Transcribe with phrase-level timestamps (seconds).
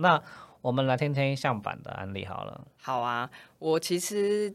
[0.00, 0.22] 那
[0.60, 2.66] 我们来听听相版的案例好了。
[2.80, 4.52] 好啊，我其实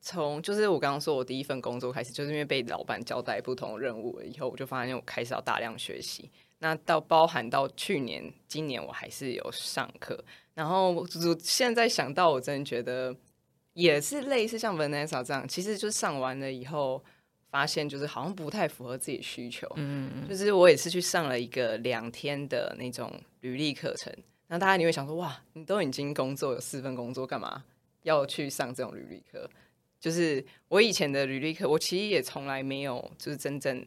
[0.00, 6.30] 从就是我刚刚说我第一份工作开始，就是因为被老板交代不同任务以后，我就发现我开始要大量学习。
[6.58, 10.22] 那到包含到去年、今年，我还是有上课。
[10.54, 11.06] 然后我
[11.38, 13.14] 现在想到，我真的觉得
[13.74, 17.04] 也是类似像 Vanessa 这样，其实就上完了以后，
[17.50, 19.68] 发现就是好像不太符合自己需求。
[19.76, 24.10] 嗯就是我也是去上了一个两天的那种履历课程。
[24.48, 27.64] 那大家你会想说，哇，你都已经工作有四份工作，干嘛
[28.02, 29.48] 要去上这种履历课？
[30.00, 33.84] 就是我以前的履历课，我其实也从来没有就是真正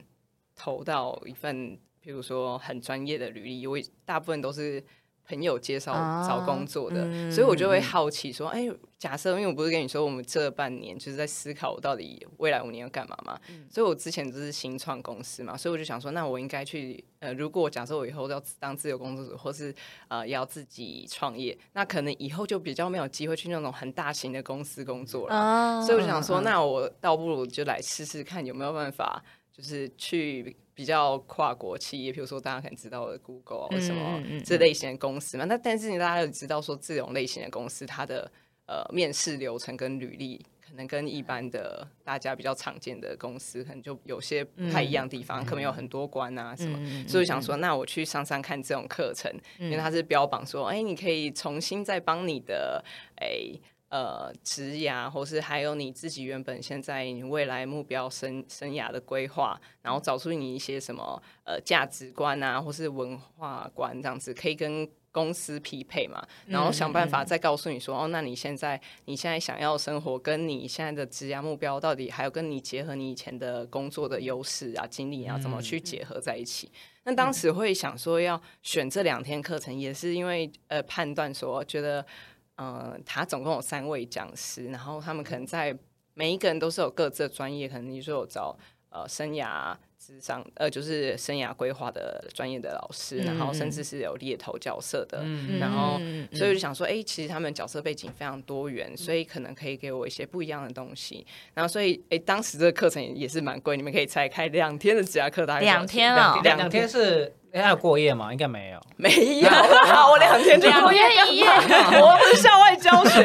[0.56, 1.78] 投到一份。
[2.00, 4.82] 比如说很专业的履历，我大部分都是
[5.28, 5.94] 朋友介绍
[6.28, 13.38] 找工作的，所以我就会好奇说，哎，假设因为我不是跟你说，我们这半年就是在思考我到底未来五年要干嘛嘛，
[13.70, 19.74] 所以我之前就是新创公司嘛，所以我就想说，那我应该去呃，如果假设我以后要当自由工作者，或是
[20.08, 29.22] 呃要自己创业，那可能以后就比较没有机会去那种很大型的公司工作了，所以我就想说，那我倒不如就来试试看有没有办法，
[29.58, 30.56] 就是去。
[30.78, 35.44] 比较跨国企业，比如说大家可能知道的 Google 或什么这类型的公司嘛。
[35.46, 38.32] 那但是你大家都知道说，这种类型的公司，它的
[38.68, 46.80] 呃面试流程跟履历，可能跟一般的大家比较常见的公司，可能就有些不太一样的地方，可能有很多关啊什么。
[47.08, 53.60] 所以想说，那我去上上看这种课程，因为它是标榜说，哎，你可以重新再帮你的哎。
[53.90, 76.70] 呃，职涯，或是还有你自己原本现在你未来目标生生涯的规划，然后找出你一些什么呃价值观啊，或是文化观这样子，可以跟公司匹配嘛，然后想办法再告诉你说，哦，那你现在你现在想要生活，跟你现在的职涯目标到底，还有跟你结合你以前的工作的优势啊、经历啊，怎么去结合在一起？
[77.06, 82.06] 那当时会想说要选这两天课程，也是因为呃判断说觉得。
[82.58, 85.78] 嗯，他总共有三位讲师，然后他们可能在
[86.16, 88.58] 每一个人都是有各自的专业，可能你说有找
[88.90, 95.24] 呃生涯智商呃就是生涯规划的专业的老师，然后甚至是有猎头角色的，
[95.60, 96.00] 然后
[96.34, 101.24] 所以我就想说，哎，其实他们角色背景非常多元，所以可能可以给我一些不一样的东西。
[101.54, 107.36] 然后所以哎，当时这个课程也是蛮贵，你们可以拆开两天的指甲课大概两天啊，两天是。
[107.54, 108.32] 要过夜吗？
[108.32, 109.10] 应该没有，没
[109.40, 109.50] 有。
[110.10, 113.22] 我两天就过夜一夜，我不是校外教学。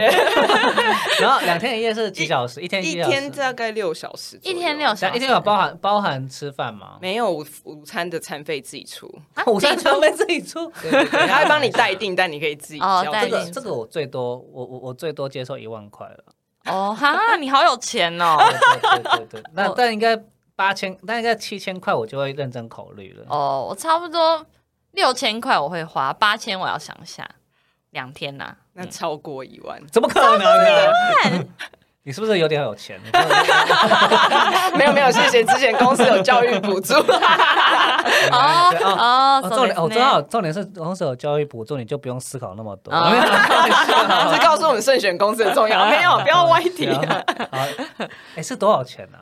[1.20, 2.60] 然后两天一夜是几小时？
[2.60, 5.16] 一天一天大概六小时，一天六小时。
[5.16, 6.98] 一天有包含包含吃饭吗？
[7.00, 7.44] 没有，午
[7.84, 9.12] 餐的餐费自己出，
[9.46, 10.70] 午餐餐费自己出，
[11.28, 13.04] 他会帮你代订，但你可以自己交。
[13.20, 16.24] 这个这个我最多，我我我最多接受一万块了。
[16.66, 18.36] 哦哈，你好有钱哦！
[18.38, 20.16] 对对对对，那但应该。
[20.54, 23.24] 八千，但应该七千块我就会认真考虑了。
[23.28, 24.44] 哦，我差不多
[24.92, 27.28] 六千块我会花，八千我要想下，
[27.90, 31.44] 两天呐，那超过一万，怎么可能呢？
[32.04, 33.00] 你是不是有点有钱？
[34.76, 36.94] 没有没有，谢谢，之前公司有教育补助。
[38.32, 42.92] 哦哦，重点我知道，重点是公司有教育补助，你就不用思考那么多。
[42.92, 46.88] 是告诉我们慎选公司的重要，没有，不要歪题。
[48.34, 49.18] 哎，是多少钱呢？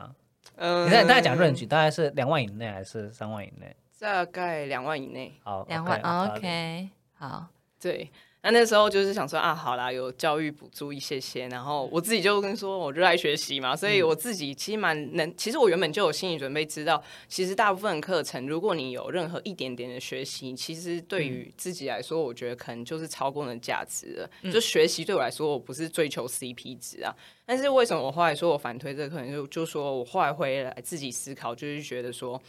[0.63, 3.75] 嗯，你再大概讲润局大概是两万以内还是三万以内？
[3.99, 5.33] 大概两万以内。
[5.43, 7.47] 好，两万，OK，好，
[7.81, 8.11] 对。
[8.43, 15.31] 那那时候就是想说啊，好啦，有教育补助一些些，然后我自己就跟说，我热爱学习嘛，所以我自己其实蛮能。
[15.37, 24.51] 其实我原本就有心理准备，知道其实大部分课程，如果你有任何一点点的学习，其实对于自己来说，我觉得可能就是超过了价值了。
[24.51, 27.15] 就学习对我来说，我不是追求 CP 值啊。
[27.45, 32.41] 但是为什么我后来说我反推这个课程，就就说我后来回来自己思考，就是觉得说，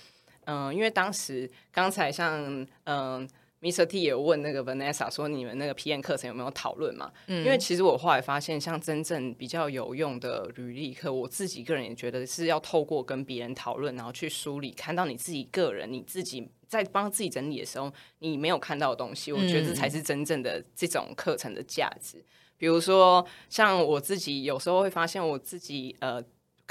[0.46, 3.28] 嗯，因为当时刚才像嗯。
[3.62, 3.86] Mr.
[3.86, 22.24] T 也问那个 Vanessa 说：“你们那个 PM 课程有没有讨论嘛？”嗯因为其实我后来发现，像真正比较有用的履历课，我自己个人也觉得是要透过跟别人讨论，然后去梳理，看到你自己个人，你自己在帮自己整理的时候，你没有看到的东西，我觉得这才是真正的这种课程的价值。
[22.58, 26.20] 比如说像我自己有时候会发现我自己呃。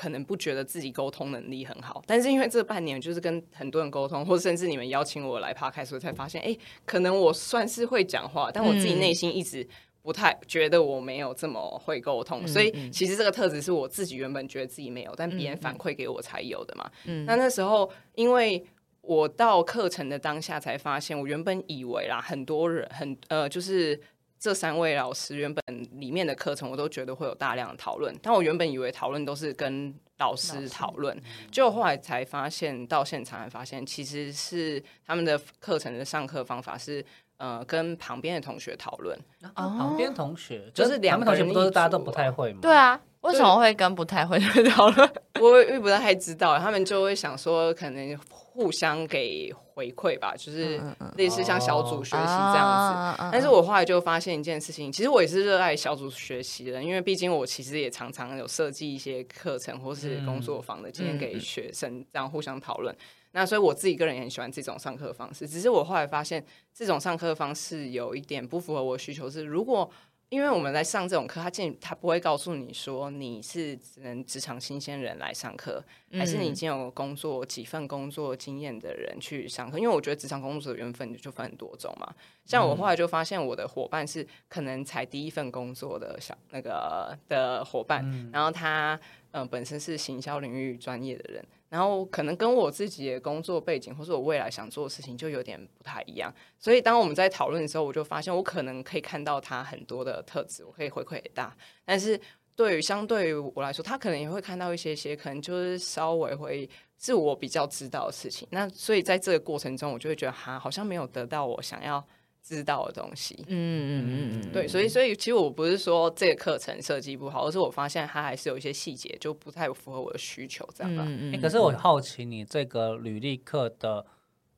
[0.01, 6.57] 可能不觉得自己沟通能力很好，但是因为这半年就是跟很多人沟通，或甚至你们邀请我来趴开，所以才发现，哎，
[6.87, 9.67] 可能我算是会讲话，但我自己内心一直
[10.01, 16.89] 不太觉得我没有这么会沟通，所以其实这个特质是我自己原本觉得自己没有，但别人反馈给我才有的嘛。
[17.05, 18.65] 嗯那那时候，因为
[19.01, 24.01] 我到课程的当下才发现，我原本以为啦，很多人很呃，就是。
[24.41, 25.63] 这三位老师原本
[25.99, 31.15] 里面的课程，我都觉得会有大量的讨论，但我原本以为讨论都是跟老师讨论，
[31.51, 37.05] 结果后来才发现，到现场才发现，其实是他们的课程的上课方法是，
[37.37, 39.15] 呃，跟旁边的同学讨论。
[39.53, 42.59] 旁边同学就是两个同学，不都是大家都不太会吗？
[42.63, 42.99] 对啊。
[43.21, 44.39] 为什么会跟不太会
[44.69, 45.11] 讨论？
[45.39, 50.81] 我也不太知道，他们就会想说，可能互相给回馈吧，就是
[51.17, 53.23] 类似像小组学习这样子。
[53.31, 62.95] 但是我后来就发现一件事情，其实我也是热爱小组学习的，因为毕竟我其实也常常有设计一些课程或是工作坊的经验给学生，这样互相讨论。
[63.33, 69.89] 那所以我自己个人也很喜欢这种上课方式，只是我后来发现这种上课方式有一点不符合我需求，是如果。
[70.31, 75.83] 因为我们来上这种课，他进他不会告诉你说你是只能职场新鲜人来上课，
[76.13, 79.77] 还是你已经有工作几份工作经验的人去上课。
[79.77, 82.15] 因为我觉得职场工作的缘分就分很多种嘛。
[82.45, 88.97] 像我后来就发现，我的伙伴是可能才第一份工作的小那个的伙伴，然后他
[89.31, 91.45] 嗯本身是行销领域专业的人。
[91.71, 96.29] 然后可能跟我自己的工作背景，或者我未来想做的事情就有点不太一样，
[96.59, 101.55] 所以当我们在讨论的时候，我就发现我可能可以看到他很多的特质，我可以回馈给他。
[101.85, 102.19] 但是
[102.57, 106.69] 对于相对于我来说，他可能也会看到一些些，可能就是稍微会
[106.99, 108.45] 是我比较知道的事情。
[108.51, 112.05] 那所以在这个过程中，我就会觉得哈，好像没有得到我想要。
[112.43, 121.03] 知道的东西，嗯嗯嗯嗯，对，所以所以其实我不是说这个课程设计不好，而是我发现它还是有一些细节就不太符合我的需求，这样吧。
[121.05, 121.41] 嗯嗯。
[121.41, 124.05] 可是我好奇，你这个履历课的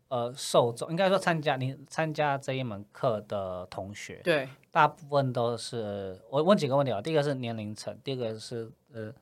[0.07, 9.13] 呃受众，应该说参加你参加这一门课的同学，对，大部分都是我问几个问题啊，第一个是年龄层，第二个是呃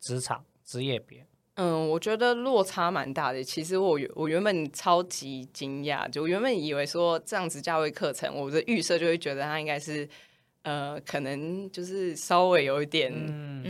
[0.00, 1.26] 职场职业别。
[1.56, 3.42] 嗯，我觉得落差蛮大的。
[3.42, 10.06] 其实我我原本超级惊讶，就原本以为说这样子价位课程，我的预设就会觉得它应该是
[10.62, 13.10] 呃，可能就是稍微有一点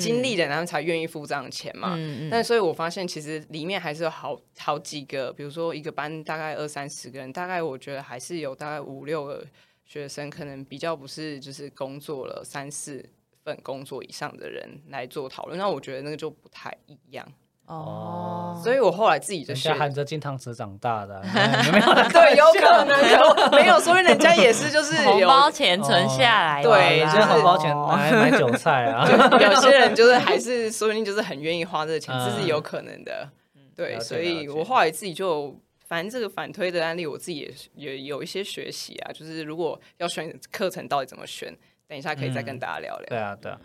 [0.00, 1.97] 经历的，然后才愿意付这样的钱嘛。
[2.29, 9.47] 但所以我发现，其实里面还是有好好几个，比如说一个班大概二三十个人，大概我觉得还是有大概五六个
[9.85, 13.09] 学生，可能比较不是就是工作了三四
[13.44, 15.56] 份工作以上的人来做讨论。
[15.56, 17.25] 那我觉得那个就不太一样。
[17.66, 21.20] 哦，所以我后来自己就学含着金汤匙长大的，
[22.12, 23.78] 对，有可能有没有？
[23.80, 29.04] 所以人家也是就是红包钱存下来，对，就是红包钱买买韭菜啊。
[29.40, 33.28] 有些人就是还是说不定就是很愿意花这个钱，这是有可能的。
[33.74, 35.54] 对，所以我后来自己就
[35.86, 39.12] 反正这个反推的案例，我自己也也有一些学习啊。
[39.12, 41.52] 就是如果要选课程，到底怎么选？
[41.88, 43.06] 等一下可以再跟大家聊聊。
[43.08, 43.58] 对啊，对啊。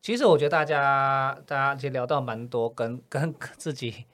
[0.00, 4.04] 其实我觉得大家，大家其实聊到蛮多跟跟自己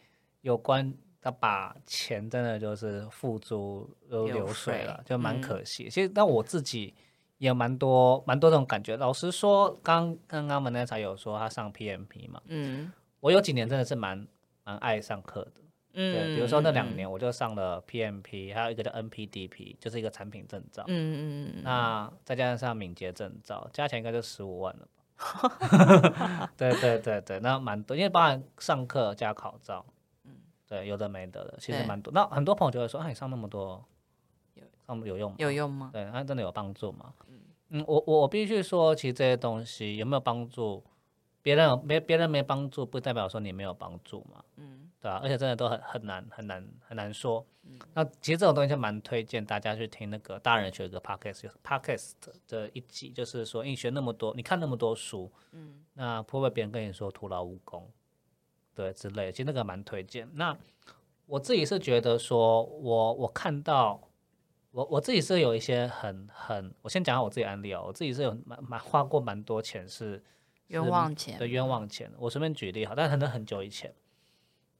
[0.40, 5.88] 有关的，把钱真的就是付诸都流水了，就蛮可惜。
[5.88, 6.94] 其实，但我自己
[7.38, 8.96] 也蛮多蛮多这种感觉。
[8.96, 12.90] 老实说，刚刚刚们那才有说他上 PMP 嘛，嗯，
[13.20, 14.26] 我有几年真的是蛮
[14.64, 15.60] 蛮爱上课的，
[15.92, 24.88] 嗯，对，比如说那两年我就上了 PMP，还有一个叫 NPDP，就是一个产品证照，嗯嗯嗯，那再加上敏捷证照，加起来应该就十五万了。
[26.56, 29.84] 对对对对，那蛮多，因为包含上课加考照，
[30.24, 30.32] 嗯，
[30.68, 32.12] 对，有的没得的，其实蛮多。
[32.12, 33.84] 那很多朋友就会说，哎，你上那么多，
[34.54, 35.36] 有上有用吗？
[35.38, 35.90] 有用吗？
[35.92, 37.14] 对，那真的有帮助吗？
[37.28, 37.40] 嗯
[37.70, 40.84] 嗯，我我我必须说，其实这些东西有没有帮助，
[41.42, 44.44] 别人没别人没帮助，不代表说你没有帮助嘛。
[44.56, 44.90] 嗯。
[45.00, 47.44] 对啊，而且真的都很很难很难很难说。
[47.94, 52.12] 那其实这种东西就蛮推荐大家去听那个大人学一个 podcast podcast
[52.48, 57.90] 的一集，就是说你学那么多，你看那么多书，嗯，那会不会别人跟你说徒劳无功，
[58.74, 60.28] 对之类，其实那个蛮推荐。
[60.34, 60.56] 那
[61.26, 64.00] 我自己是觉得说，我我看到
[64.70, 70.22] 我我自己是有一些很很，我先讲下我自己案例哦，我自己是有蛮蛮花过蛮多钱是
[70.66, 72.12] 冤枉钱，对冤枉钱。
[72.18, 73.94] 我随便举例哈，但可能很久以前。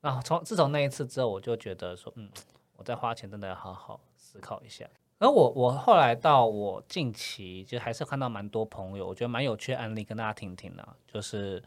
[0.01, 2.29] 然后从自从那一次之后，我就觉得说，嗯，
[2.77, 4.89] 我在花钱真的要好好思考一下。
[5.19, 11.63] 而我我后来到我近期就还是看到蛮多朋友，我觉得蛮有趣的案例跟大家听听啊，就是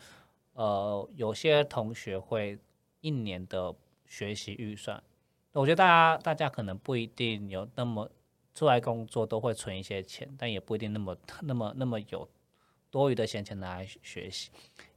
[0.54, 2.60] 呃有些同学会
[3.02, 3.74] 一年的
[4.06, 5.02] 学习预算，
[5.54, 8.10] 我觉得大家大家可能不一定有那么
[8.54, 12.28] 出来工作都会存一些钱，但也不一定那么那么那么有
[12.92, 14.52] 多余的闲钱拿来学习。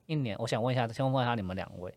[0.07, 1.95] 一年，我想问一下，先问一下你们两位，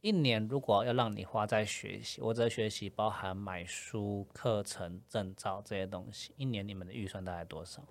[0.00, 7.82] 一年如果要让你花在学习，我这学习包含买书、课程、证照这些东西，一年你们的预算大概多少？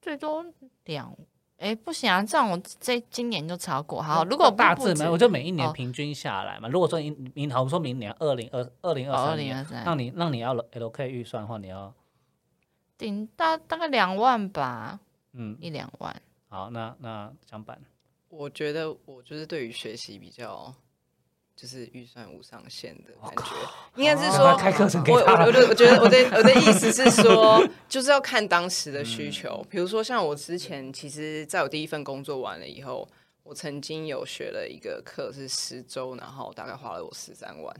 [0.00, 0.44] 最多
[0.84, 1.16] 两。
[1.56, 2.22] 哎，不行啊！
[2.22, 4.02] 这样我这今年就超过。
[4.02, 6.68] 好，如果大致没，我就每一年平均下来嘛。
[6.68, 11.94] 如果说明明，好说明年二零二二零二三年，让你让你要 L K 预算的话，你要
[12.98, 15.00] 顶大大概两万吧。
[15.32, 16.22] 嗯，一两万。
[16.48, 17.80] 好，那那相反，
[18.28, 20.74] 我觉得我就是对于学习比较。
[21.56, 23.54] 就是预算无上限的感觉，
[23.96, 25.18] 应该是说开课程给他。
[25.18, 29.64] 我我我觉得我的我的意思是 说，就是要看当时的需求。
[29.70, 33.08] 比如说像我之前，其实在我第一份工作完了以后，
[33.44, 37.76] 我曾经有学了一个课是十周，然后大概花了我十三万。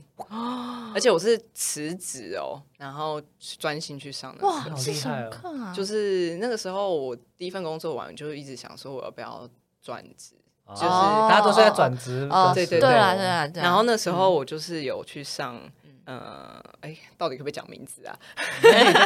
[0.95, 3.21] 而且我是辞职哦，然后
[3.59, 4.47] 专心去上的。
[4.47, 5.73] 哇，好厉害哦！
[5.75, 9.49] 就是那个时候我第一份工作完，就一直想说我要不要
[9.83, 10.37] 转职。
[10.69, 13.47] 就是大家都是在转职，对对对啊对啊。
[13.55, 15.61] 然后那时候我就是有去上，
[16.07, 18.17] 呃，哎，到底可不可以讲名字啊？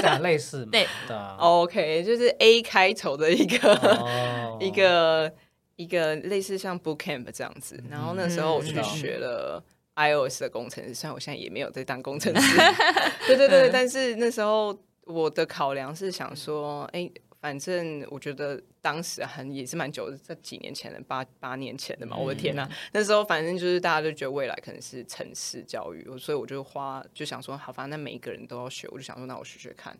[0.01, 1.37] 讲类似对的。
[1.39, 5.33] OK，就是 A 开头的一个一个
[5.75, 7.83] 一个类似像 Boot Camp 这样子。
[7.91, 9.61] 然后那时候我去学了
[9.97, 12.57] iOS 的工程师，虽然我现在也没有在当工程师。
[13.27, 14.73] 对对对，但是那时候
[15.07, 17.11] 我的考量是想说，哎。
[17.41, 22.69] 反正我觉得当时很也是蛮久的，在几年前的八八年前的嘛，我的天呐！
[22.93, 29.97] 那时候反正就是大家都觉得未来可能是城市教育，所以我就花就想说，好，反正每一个人都要学，我就想说，那我学学看。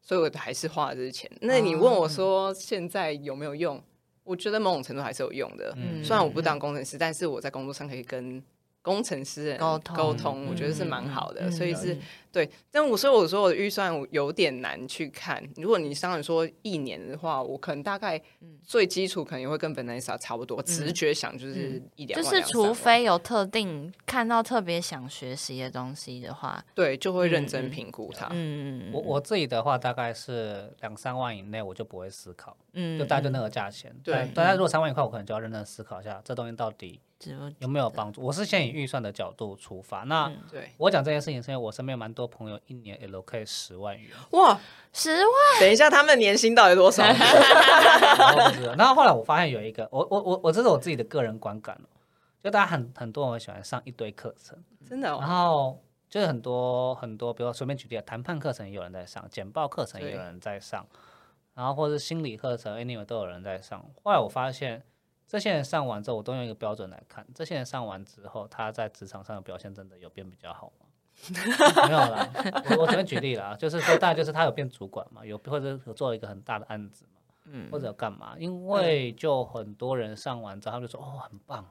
[0.00, 1.30] 所以我还是花了这些钱。
[1.40, 3.82] 那你问我说现在有没有用？
[4.24, 5.76] 我觉得某种程度还是有用的。
[6.04, 8.42] 虽然我不当工程师，但是我在工作上可以跟。
[8.82, 11.96] 工程师沟通，沟通，我觉得是蛮好的，所以是
[12.32, 12.50] 对。
[12.70, 15.40] 但我所以，我说我的预算有点难去看。
[15.56, 18.20] 如果你当然说一年的话，我可能大概
[18.64, 20.60] 最基础可能也会跟 Vanessa 差不多。
[20.62, 28.28] 直觉想就是一两就是除非有特定看到特别想学习的东西的话，对，就会认真评估它。
[28.32, 32.56] 嗯我我自己的话大概是两三万以内，我就不会思考。
[32.72, 33.94] 嗯，就大概就那个价钱。
[34.02, 36.98] 对，大家如果三万一块，我可能就要认真思考一下，这东西到底。
[37.58, 38.20] 有没有帮助？
[38.22, 40.00] 我是先以预算的角度出发。
[40.04, 44.10] 那对我讲这件事情，是因为我身边蛮多朋友一年 L K 十万元。
[44.30, 44.60] 哇，
[44.92, 45.28] 十万！
[45.60, 47.02] 等一下，他们年薪到底多少？
[48.76, 51.80] 然后后来我发现有一个，我我我我这是我自己的个人观感
[52.42, 55.08] 就大家很很多人喜欢上一堆课程，真的。
[55.08, 60.86] 然后就是很多很多，比如随便举例，谈判课程也有人在上，简报课程也有人在上，
[61.54, 63.84] 然后或者是心理课程，anyway 都有人在上。
[64.02, 64.82] 后来我发现。
[65.32, 67.26] 这些人上完之后，我都用一个标准来看。
[67.34, 70.84] 这些人上完之后，他在职场上的表现真的有变比较好吗？
[71.88, 72.30] 没有啦，
[72.68, 78.36] 我我随便举例啦，就是说，大概就是他有变主管嘛，有或者有做了一个很大的案子嘛，嗯，或者干嘛？
[78.38, 81.66] 因为就很多人上完之后，他就说哦，很棒，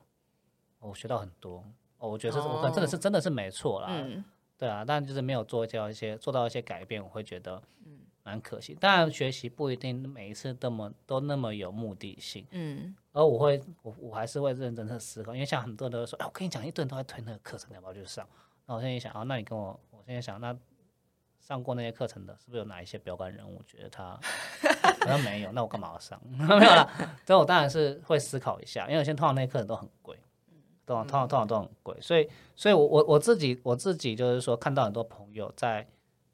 [0.80, 1.64] 我学到很多，
[2.00, 4.26] 哦，我觉得这我真的是真的是没错啦，嗯，
[4.58, 8.00] 对啊，但就是没有做到一些做到一些改变，我会觉得，嗯。
[8.24, 18.28] 蛮可惜，当然学习不一定每一次那么都那么有目的性，嗯，而我会我我还是会认真的思考，因为像很多人都说，哎，我跟你讲，一堆人都在推那个课程，要不要去上？
[18.66, 20.56] 那我现在想，啊，那你跟我，我现在想，那
[21.40, 23.62] 上过那些课程的，是不是有哪一些标杆人物？
[23.68, 24.20] 觉得他
[25.02, 26.22] 好像没有，那我干嘛要上？
[26.26, 26.90] 没有了，
[27.26, 30.18] 所以我当然是会思考一下，因为现在通常那些课程都很贵，
[30.86, 35.88] 通常通常通常都很贵，所以，所以我我我自己我自己就是说，看到很多朋友在。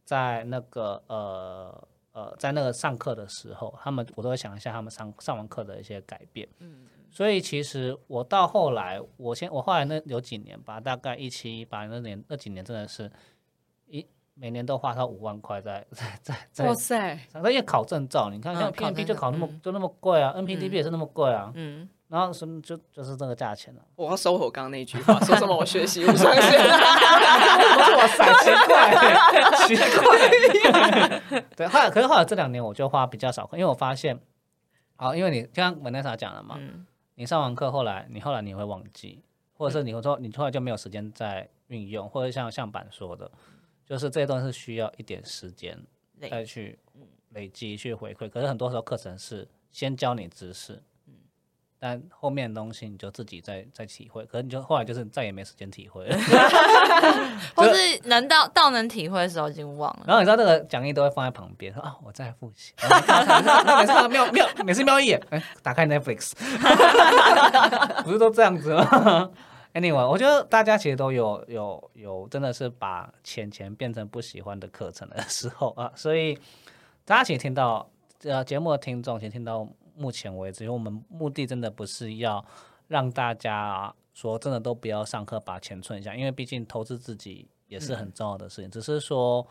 [0.07, 1.85] 在那个呃
[2.17, 6.47] 呃，在那个上课的时候，他们我都会想一下他们上上完课的一些改变。
[6.57, 13.11] 嗯，所以其实我到后来，我先我后来那有几年吧，大概一七一八那年那几年，真的是
[13.85, 16.65] 一每年都花他五万块在在在在。
[16.65, 17.13] 哇塞！
[17.35, 21.51] 因为考证照，你看像 PMP 就考那么就那么贵啊，NPTP 也是那么贵啊。
[21.53, 21.87] 嗯。
[22.09, 23.81] 然后什么就就是这个价钱了。
[23.95, 26.69] 我要收回我刚刚那句话，说什么我学习无上限。
[26.69, 28.93] 哇塞，奇怪，
[29.67, 31.43] 奇怪。
[31.55, 34.17] 对，后来可是后来这两年我就花比较少课，因为我发现，
[34.95, 36.57] 好，因为你刚刚 Vanessa 讲了嘛，
[37.15, 39.21] 你上完课后来你后来你会忘记，
[39.53, 43.29] 或者是你会说你后来就没有时间再运用，或者像像板说的，
[43.85, 45.77] 就是这段是需要一点时间
[46.29, 46.79] 再去
[47.31, 48.29] 累积去回馈。
[48.29, 50.81] 可是很多时候课程是先教你知识。
[51.79, 56.17] 但后面的东西你就自己再再体会，可是你就后来就是再也没时间体会了，
[57.55, 60.03] 或是能到到能体会的时候已经忘了。
[60.07, 62.73] 然后你知道那个讲义都会放在旁边，说啊我在复习。
[62.81, 66.31] 每次瞄瞄每次瞄一眼，哎，打开 Netflix，
[68.03, 69.29] 不是都这样子吗
[69.75, 76.35] ？Anyway，我觉得大家其实都有有有真的是把钱钱变成不喜欢的课程的时候啊，所以
[77.05, 77.87] 大家请听到
[78.23, 79.67] 呃节目的听众请听到。
[79.97, 82.45] 目前为止，因为我们目的真的不是要
[82.87, 88.69] 让大家说真的都不要上课，把钱存下，因为毕竟投资自己也是很重要的事情。
[88.69, 89.45] 只是说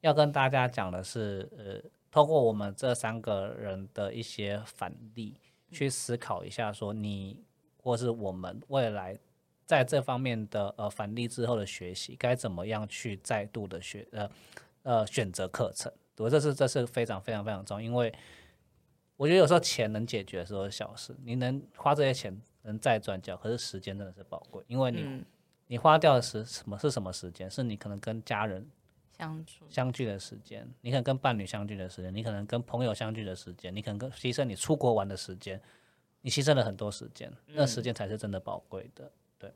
[0.00, 5.34] 要跟大家讲的是，呃，通过我们这三个人的一些反例，
[5.72, 7.42] 去思考一下，说你
[7.82, 9.18] 或是我们未来
[9.66, 14.30] 在这方面的呃反例之后的学习，该怎么样去再度的学呃
[14.82, 15.92] 呃选择课程。
[16.16, 18.12] 我这是这是非常非常非常重要，因为
[19.18, 25.22] 我觉得有时候钱能解决的时候是小事，你能花这些钱能再赚交，可是时间真的是宝贵，因为你、嗯
[25.70, 27.50] 你花掉的是什么是什么时间？
[27.50, 28.66] 是你可能跟家人
[29.18, 35.60] 相处相聚的时间，你可能跟伴侣相聚的时间，你可能跟朋友相聚的时间，你可能跟牺牲你出国玩的时间，
[36.22, 39.12] 你牺牲了很多时间，那时间才是真的宝贵的。
[39.38, 39.52] 对，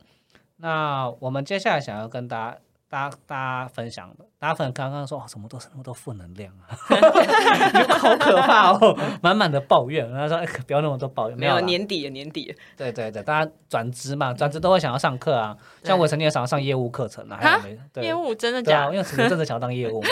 [0.57, 2.61] 那我们接下来想要跟大家。
[2.93, 6.69] 大家大家分享的，大家可能刚刚说哦，怎么都是那么多负能量啊，
[7.73, 10.07] 就好可怕哦，满满的抱怨。
[10.13, 15.57] 然后说、哎不要那么多抱怨，没有啦年底了，年底，对对对，大家转职嘛，转职都会想要上课啊。
[15.83, 18.93] 像我曾经也想要上业务课程啊，还有没对业务真的假的？
[18.93, 20.09] 因为曾经真的想要当业务嘛，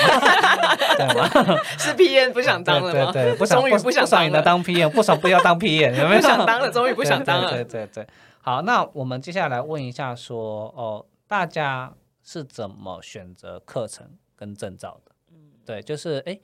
[0.97, 1.61] 对吗？
[1.77, 3.13] 是 P N 不想当了吗？
[3.13, 6.21] 对对对，不想终于不想当了，当 P N 不爽不要当 P N，有没有？
[6.23, 7.65] 不想当了，终于不想当对了。
[7.65, 8.07] 对对对，
[8.41, 11.93] 好，那我们接下来问一下说，哦，大家
[12.23, 15.13] 是怎么选择课程跟证照的？
[15.33, 16.41] 嗯对，就是哎，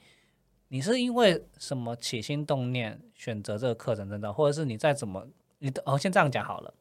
[0.69, 5.27] 你是因为什么起心动念选择这个课程证照，或者是你再怎么，
[5.59, 6.73] 你的哦，先这样讲好了。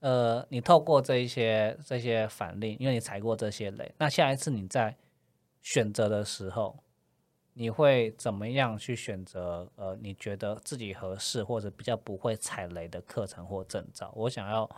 [0.00, 4.96] 呃，你透过这一些这些反例，因为你踩过这些雷，那下一次你在
[5.60, 6.82] 选择的时候，
[7.52, 9.70] 你会怎么样去选择？
[9.76, 14.12] 呃，你觉得自己合适或者比较不会踩雷的课程或证照？
[14.16, 14.68] 我想要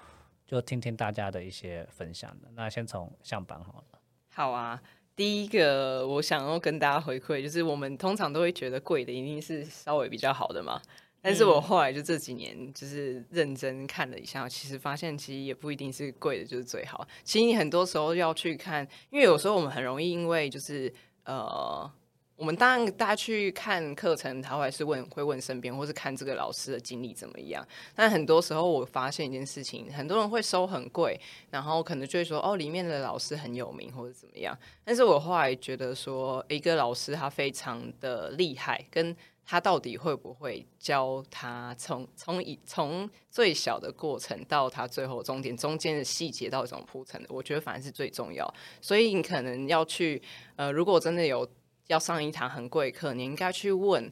[0.46, 2.48] 就听听大家的一些分享的。
[2.54, 3.98] 那先从向板好了。
[4.30, 4.82] 好啊，
[5.14, 10.80] 第一个我想要跟大家回馈，就是我们通常都会觉得贵的一定是稍微比较好的嘛。
[11.22, 17.06] 但是我后来就这几年就是认真看了一下，其实发现其实也不一定是贵的就是最好。
[17.22, 20.92] 其实你很多时候要去看，因为有时候我们很容易因为就是
[21.24, 21.90] 呃。
[22.36, 27.64] 我们当然，大家去看课程，他会是问会问身边，或是看这个老师的经历怎么样。
[27.94, 31.18] 但很多时候，我发现一件事情，很多人会收很贵，
[31.50, 34.56] 然后可能就会说哦，里面的老师很有名或者怎么样。
[34.84, 39.16] 但是我后来觉得说，一个老师他非常的厉害，跟
[39.46, 48.52] 他到底会不会教他从从以从最小的过程到他最后终点中间的细节到底怎么铺成的，我觉得反而是最重要。
[48.80, 50.20] 所以你可能要去
[50.56, 51.48] 呃，如果真的有
[51.86, 54.10] 要上一堂很贵课，你应该去问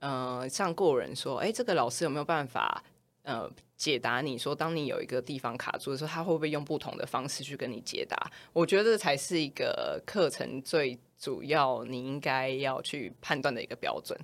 [0.00, 2.82] 呃上过人说，哎，这个老师有没有办法
[3.22, 8.30] 呃解答你说，当你有一个地方卡住的时候，他会不会用不同的方式去跟你解答？
[8.52, 14.18] 我觉得这才是一个课程最主要你应该要去判断的一个标准。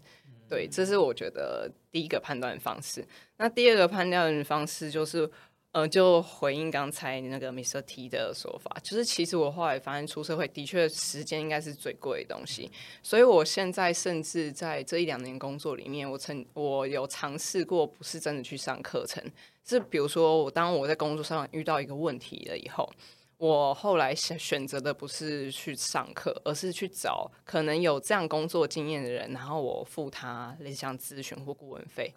[0.49, 3.07] 对，这是我觉得第一个判断方式。
[3.37, 5.31] 那第二个判断方式就是，
[5.73, 7.81] 呃，就回应刚才那个 Mr.
[7.83, 12.71] T 的说法，就是其实我后来发现出社会的确时间应该是最贵的东西，
[13.03, 19.23] 所以我现在甚至在这一两年工作里面，我曾我有尝试过，不是真的去上课程，
[19.65, 22.91] 是比如说我当我在工作上遇到一个问题了以后。
[23.39, 32.13] 我后来选选择的不是去上课，而是去找可能有这样工作经验的人，然后我付他类似像咨询或顾问费。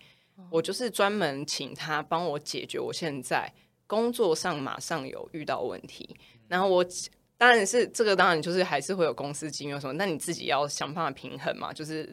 [0.50, 3.52] 我就是专门请他帮我解决我现在
[3.88, 6.16] 工作上马上有遇到问题，
[6.48, 6.86] 然后我
[7.38, 12.04] 当然是这个，当然就是还是会有公司经验什么，那你自己要想办法平衡嘛，就是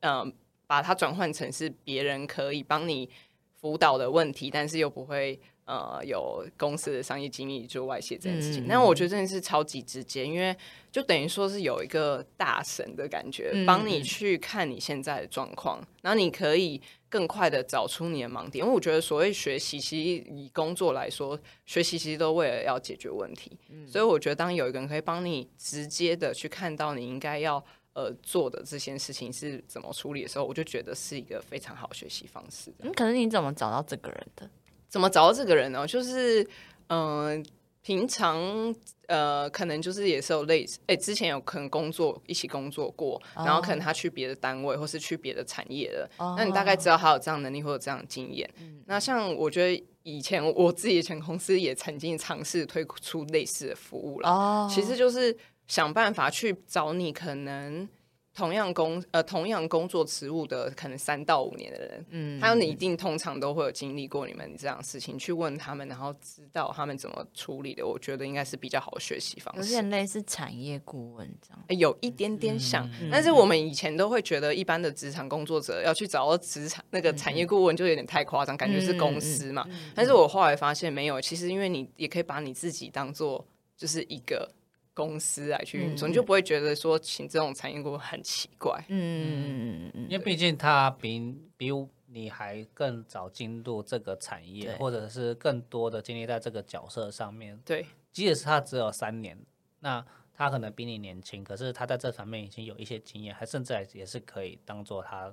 [0.00, 0.32] 嗯、呃
[0.68, 3.08] 把它转换成是别人可以帮你
[3.54, 8.64] 辅导的问题，但是又不会呃有公司的商业机密就外泄这件事情。
[8.64, 10.56] 嗯那、我觉得真的是超级直接，因为
[10.90, 18.64] 就等于说是有一个大神的感觉，嗯帮你去看你现在的状况，然后你可以更快的找出你的盲点。
[18.64, 23.58] 因为我觉得所谓学习，其实以工作来说，学习其实都为了要解决问题。
[23.86, 27.62] 所以我觉得当有一个人可以帮你直接的去看到你应该要。
[27.96, 32.70] 呃，做的这件事情是怎么处理的时候，我就觉得是一个非常好学习方式。
[32.80, 34.50] 嗯，可是你怎么找到这个人的？
[34.88, 35.86] 怎么找到这个人呢？
[35.86, 36.42] 就是
[36.88, 37.42] 嗯、呃
[37.82, 38.74] 平常
[39.06, 48.50] 呃，可能就是也是有类似，哎、之前有可能工作一起工作过，然后可能他去别的单位或是去别的产业了，那你大概知道他有这样能力或者这样的经验。
[48.86, 54.68] 那像我觉得以前我自己以前公司也曾经尝试推出类似的服务了，哦。
[54.68, 55.36] 其实就是
[55.68, 57.88] 想办法去找你可能
[58.36, 69.60] 同样工呃同样工作职务的可能三到五年的人，嗯，还有你一定通常都会有经历过你们这样的事情，去问他们，然后知道他们怎么处理的，我觉得应该是比较好的学习方式。
[69.62, 71.64] 有点类似产业顾问这样。
[71.68, 79.66] 诶有一点点像，嗯但是我们以前都会觉得，一般的职场工作者要去找到职场那个产业顾问，就有点太夸张，感觉是公司嘛。
[79.94, 83.46] 但是我后来发现没有，其实因为你也可以把你自己当做
[83.78, 84.46] 就是一个
[84.96, 88.82] 公司来去运作，嗯你就不会觉得说请这种产业顾问很奇怪。
[88.88, 91.70] 嗯嗯嗯嗯因为毕竟他比比
[92.06, 97.60] 你还更早进入这个产业，或者是更多的经历在这个角色上面。
[97.62, 99.38] 对，即使是他只有三年，
[99.80, 105.30] 那他可能比你年轻，可是他在这方面已经有一些经验，还甚至还也是可以当做他，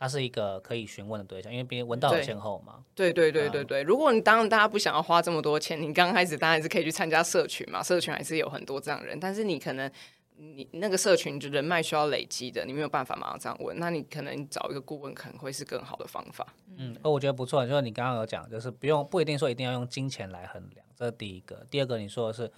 [0.00, 2.82] 他是一个可以询问的对象，因为毕竟文道有对先后嘛。
[2.94, 9.92] 对对对对对，如果你当然大家不想要花这么多钱，你刚开始当然是可以去参加社群嘛，社群还是有很多这样的人，但是你可能
[10.36, 16.46] 你那个社群就人脉需要累积的，你没有办法马上这样问，那你可能找一个顾问可能会是更好的方法。
[16.78, 21.66] 嗯，哦，我觉得不错，就是你刚刚有讲，就是不用不一定说一定要用金钱来衡量，这是第一个。
[21.70, 22.50] 第二个你说的是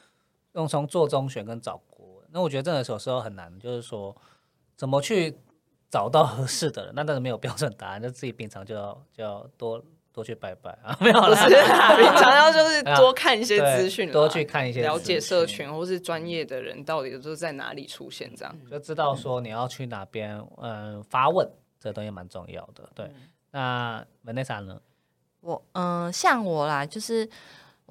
[0.53, 4.17] 用从做中选跟找顾问，那我觉得真的有时候很难，就是说
[4.77, 5.35] 怎么去
[5.93, 18.57] 找到合适的人， 那当然没有标准答案，就自己平常就要就要多多去拜拜啊， 没有不是，啦，平常要就是多看一些对资讯，多去看一些了解社群或是专业的人到底都是在哪里出现这样。
[18.71, 21.47] 就知道说你要去哪边，嗯，发问
[21.79, 22.89] 这东西蛮重要的。
[22.95, 23.11] 对，
[23.51, 24.81] 那 Vanessa 呢？
[25.41, 27.29] 我嗯、呃像我啦，就是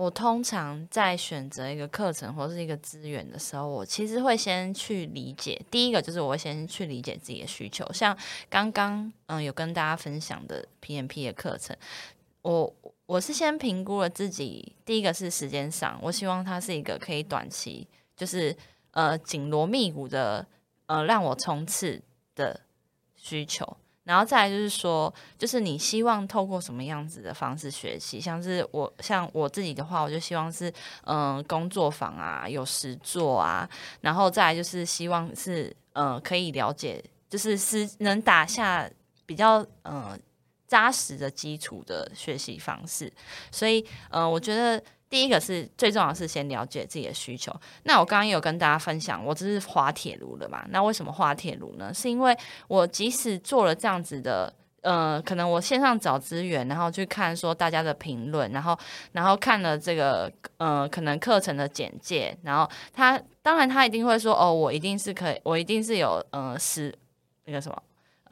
[0.01, 5.61] 我通常在选择一个课程或是一个资源的时候，我其实会先去理解。
[5.69, 8.17] 第一个就是我会先去理解自己的需求，像
[8.49, 11.77] 刚刚嗯有跟大家分享的 PMP 的课程，
[12.41, 12.73] 我
[13.05, 17.87] 我是先评估了自己，第一个是时间上，我希望它是一个可以短期，
[18.17, 18.57] 就是
[18.93, 20.43] 呃紧锣密鼓的
[20.87, 22.01] 呃让我冲刺
[22.33, 22.61] 的
[23.15, 23.77] 需求。
[24.11, 28.19] 然后再来就是说，就是你希望透过什么样子的方式学习？
[28.19, 30.69] 像是我像我自己的话，我就希望是
[31.05, 33.69] 嗯、工作坊啊，有实做啊，
[34.01, 38.89] 然后再来就是希望是呃可以了解，就是是能打下
[39.25, 40.19] 比较呃
[40.67, 43.09] 扎实的基础的学习方式。
[43.49, 47.55] 所以呃，我觉得第一个是最重要的是先了解自己的需求。
[47.83, 50.65] 那我刚刚有跟大家分享，我这是滑铁卢了嘛？
[50.69, 51.93] 那为什么滑铁卢呢？
[51.93, 52.35] 是因为
[52.67, 54.51] 我即使做了这样子的。
[54.83, 58.75] 呃，可能我线上找资源，然后去看说大家的评论，然后
[59.11, 66.91] 然后看了这个呃，可能课程的简介，然后他当然他一定会说哦，我一定是可以，我一定是有呃十
[67.45, 67.79] 那个什么，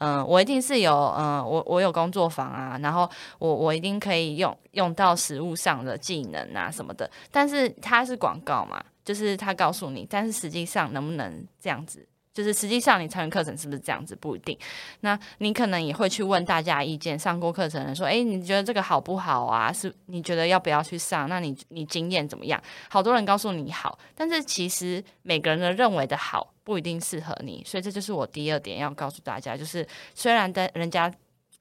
[0.00, 3.08] 嗯、我一定是有嗯、我我有工作房啊，然后
[3.38, 12.06] 我我一定可以用用到实物上的技能啊什么的，但是它是广告嘛，就是他告诉你，但是实际上能不能这样子？
[12.32, 14.56] 就是实际上你参与课程是不是这样子不一定，
[15.00, 19.72] 那你可能也会去问大家意见，上过课程的人说，诶，你觉得这个好不好啊？
[19.72, 21.28] 是你觉得要不要去上？
[21.28, 22.62] 那你你经验怎么样？
[22.88, 31.12] 好多人告诉你好，但是其实每个人的认为的好不一定适合你，所以这就是我第二点要告诉大家，就是虽然的人家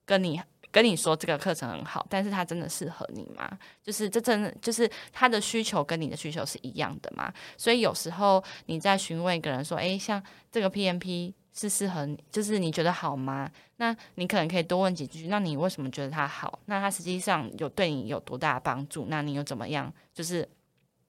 [0.06, 0.40] 跟你
[0.72, 3.50] 跟你说这个课程很好，但是它真的适合你吗？
[3.84, 7.34] 就是这真的就是他的需求跟你的需求是一样的吗？
[7.58, 13.50] 所以有时候你在询问一个人说，诶，像这个 PMP 是适合你，就是你觉得好吗？
[13.78, 16.60] 那你可能可以多问几句，那你为什么觉得它好？
[16.66, 19.06] 那它实际上有对你有多大的帮助？
[19.10, 19.92] 那你又怎么样？
[20.14, 20.48] 就是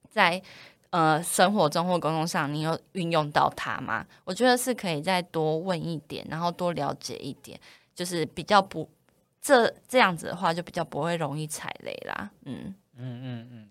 [0.08, 0.40] 在
[0.90, 4.06] 呃生活中或工作上，你有运用到它吗？
[4.24, 7.60] 我觉得是可以再多问一点，然后多了解一点，
[7.94, 8.88] 就是比较不
[9.40, 12.30] 这这样子的话，就比较不会容易踩雷啦。
[12.44, 13.70] 嗯，嗯嗯嗯，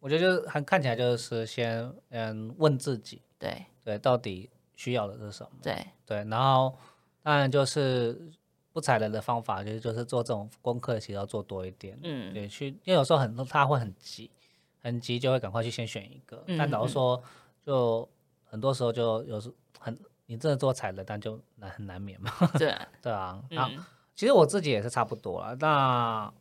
[0.00, 5.50] 我觉得就是很看起来就是先嗯问自己，对对，到底需要的是什么？
[5.62, 6.76] 对，对，然后
[7.22, 8.30] 当然就是
[8.72, 11.98] 不踩雷的方法，就是就是做这种功课，其实要做多一点。
[12.02, 14.30] 嗯对，去，因为有时候很多他会很急，
[14.80, 16.42] 很急就会赶快去先选一个。
[16.46, 17.22] 嗯但假如说，
[17.62, 18.08] 就
[18.44, 22.32] 很多时候就有时很你真的做踩雷，但就难很难免嘛。
[22.58, 23.42] 对啊， 对啊，
[24.14, 25.56] 其实我自己也是差不多了。
[25.60, 26.32] 那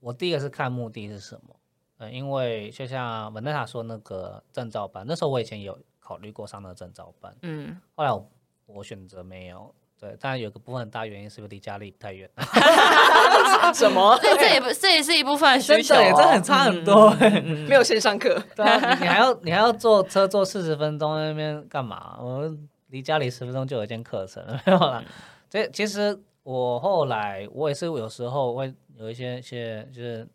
[0.00, 1.54] 我第一个是看目的是什么，
[1.98, 8.30] 嗯，因为就像文娜塔说那个证照班，那时候我以前有考虑过上那个证照班，嗯，后来我
[8.66, 9.74] 我选择没有。
[10.00, 12.26] 对，当然有个部分很大原因是不是离家里太远，
[13.74, 14.18] 什么？
[14.22, 22.16] 这这也不这也是一部分的需求、哦，真的耶这很差很多嗯嗯嗯没有线上课， 对啊，你你还要 你还要坐车坐四十分钟在那边干嘛？
[22.18, 22.50] 我
[22.88, 25.04] 离家里十分钟就有一间课程，没有啦。
[25.50, 26.18] 这其实
[26.50, 30.28] 我后来我也是有时候会有一些一些就是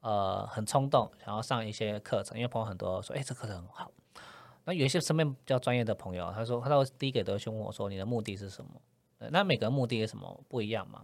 [0.00, 3.90] 呃很冲动想要上一些课程，因为朋友很多说，哎、这课程很好。
[4.64, 8.70] 那有一些身边比较专业的朋友，他说他到第一个都会先问我说你的目的是什么？
[9.18, 11.02] 对，那每个人目的是什么不一样嘛？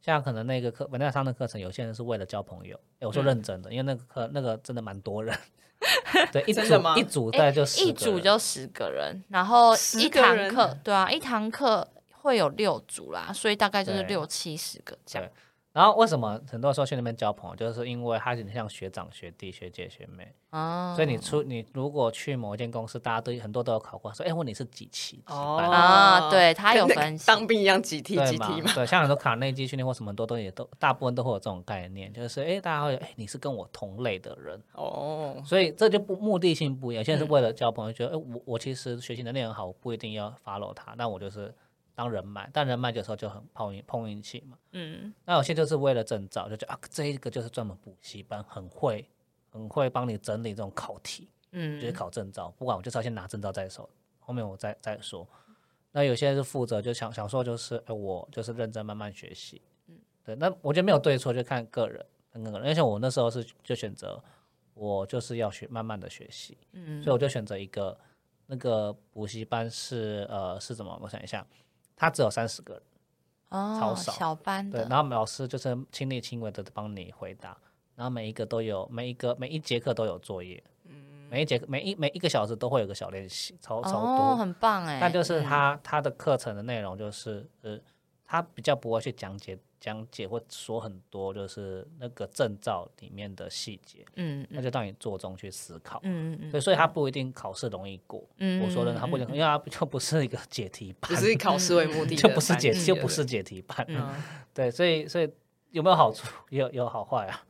[0.00, 5.36] 像可能那个课文大上的课程，有些人是为了交朋友，诶我说嗯认真的，因为那个课那个真的蛮多人，
[6.32, 6.62] 对，一组
[6.96, 11.86] 一组大概就十一个人组就十个人，然后一堂课，对啊，一堂课
[12.22, 15.28] 会有六组啦，所以大概就是六七十个这样。
[15.72, 27.26] 然后为什么很多时候去那边交朋友，就是因为他很像学长、学弟、学姐、学妹，哦，所以你出你如果去某一间公司，大家都很多都有考过，说哎问你是几期几班啊对他有分析。
[27.26, 28.70] 当兵一样几梯对嘛几梯嘛。
[28.74, 37.02] 对，像很多卡内基训练或什么多都也都大部分都会有这种概念，就是哎大家会哎你是跟我同类的人，哦，所以这就不目的性不一样。
[37.02, 37.32] 现在是嗯。
[37.32, 41.54] 为了交朋友，觉得哎我我其实学习能力很好，我不一定要 follow 他，但我就是
[41.94, 44.58] 当人脉，但人脉有时候就很碰运碰运气嘛。
[44.72, 49.06] 嗯，那有些就是为了证照，就觉得啊，这一个就是专门补习班，很会，
[49.50, 52.50] 很会帮你整理这种考题，嗯就是嗯，考证照。
[52.58, 53.88] 不管我就是要先拿证照在手，
[54.20, 55.26] 后面我再再说。
[55.90, 60.34] 那有些是负责就想想说就是，哎，我就是认真慢慢学习，嗯，对。
[60.36, 62.68] 那我觉得没有对错，就看个人，看个人。
[62.68, 64.18] 而且我那时候是就选择，
[64.72, 67.94] 我就是要学慢慢的学习，嗯所以我就选择一个
[68.46, 70.98] 那个补习班是呃是怎么？
[71.02, 71.46] 我想一下，
[72.02, 72.82] 它只有三十个人。
[73.50, 77.56] 哦，超少小班对，的，然后老师就是亲力亲为的帮你回答，
[77.94, 80.60] 然后每一个都有每一个每一节课都有作业，
[81.30, 84.36] 每一节课每一每一个小时都会有个小练习，超超哦，多。
[84.36, 84.98] 很棒哎。
[85.00, 87.78] 但就是嗯他他的课程的内容就是呃，
[88.24, 95.98] 他比较不会去讲解讲解或说很多就是那个证照里面的细节，嗯那就让你做中去思考。
[96.04, 98.22] 嗯嗯嗯，所以他不一定考试容易过。
[98.36, 103.84] 嗯，我说的，他不一定，嗯因为他 就不是一个解题班不，是以考试为目的 的就不是解就不是解题班。
[103.88, 104.08] 嗯
[104.54, 105.28] 对，所以所以
[105.72, 106.28] 有没有好处？
[106.50, 107.42] 有有好坏啊，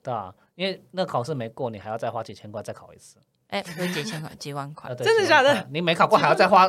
[0.00, 3.16] 对吧、因为那考试没过，你还要再花几千块再考一次。
[3.48, 5.66] 哎，不是几千块，几万块真的假的？
[5.72, 6.68] 你没考过还要再花，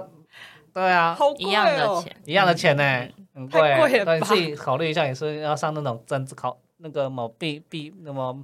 [0.74, 3.62] 对啊，一样的钱，一样的钱呢，很贵。
[3.62, 8.44] 太贵了吧对你自己考虑一下，也是要上那种政治考那个某必必那么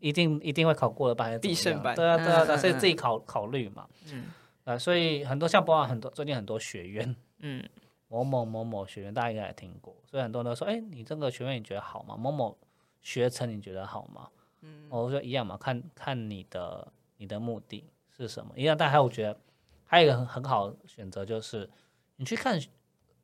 [0.00, 3.86] 一定一定会考过的班，必胜班对啊，对啊，对啊，所以自己考考虑嘛。
[4.12, 4.26] 嗯
[4.64, 7.62] 啊，所以很多像包括很多最近很多学院，嗯
[8.08, 12.16] 某某某某学院，大家应该也听过，所以很多人都说，哎，你这个学院你觉得好吗？
[12.16, 12.56] 某某
[13.00, 14.28] 学程你觉得好吗？
[14.60, 17.84] 嗯，我说一样嘛，看看你的你的目的
[18.16, 18.76] 是什么一样。
[18.76, 19.36] 但还有我觉得
[19.84, 21.68] 还有一个很很好的选择就是，
[22.16, 22.60] 你去看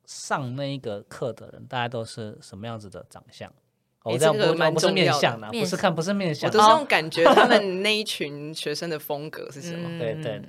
[0.09, 3.53] 上那一个课的人，大家都是什么样子的长相。
[4.03, 9.87] 我诶这样不不是面相的，面不是看不是面相我相，都是用感觉他们那一群学生的风格是什么。
[9.93, 10.41] 嗯，对对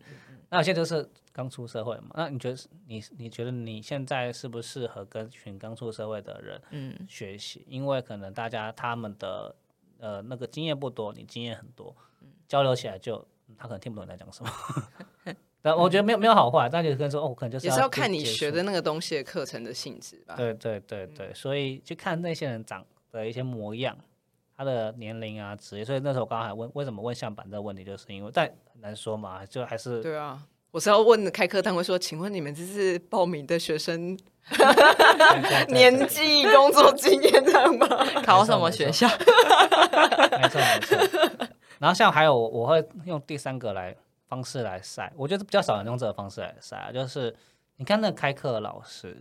[0.48, 7.66] 那现在就是刚出社会嘛，那你觉得你你觉得你现在适不适合跟一群刚出社会的人嗯学习？
[7.68, 9.54] 因为可能大家他们的
[9.98, 11.94] 呃那个经验不多，你经验很多，
[12.48, 13.22] 交流起来就
[13.58, 14.50] 他可能听不懂你在讲什么。
[15.62, 20.34] 但我觉得没有没有好坏，但就跟说哦，我可能就是也是要看你学的那个东西的课程的性质吧。
[20.36, 23.96] 对对对对，所以去看那些人长的一些模样，
[24.56, 34.18] 他的年龄啊、职业，所以那时候我刚刚还问为什么问向板这个问题，就是因为但很难说嘛，就还是对啊，我是要问开课单位说，请问你们这是报名的学生
[35.68, 37.86] 年纪、工作经验这样吗？
[38.24, 39.06] 考什么学校？
[40.40, 41.46] 没错没错。
[41.78, 43.94] 然后像还有我我会用第三个来
[44.30, 47.34] 方式来晒，我觉得比较少人用这个方式来晒啊，就是
[47.76, 49.20] 你看那个开课的老师，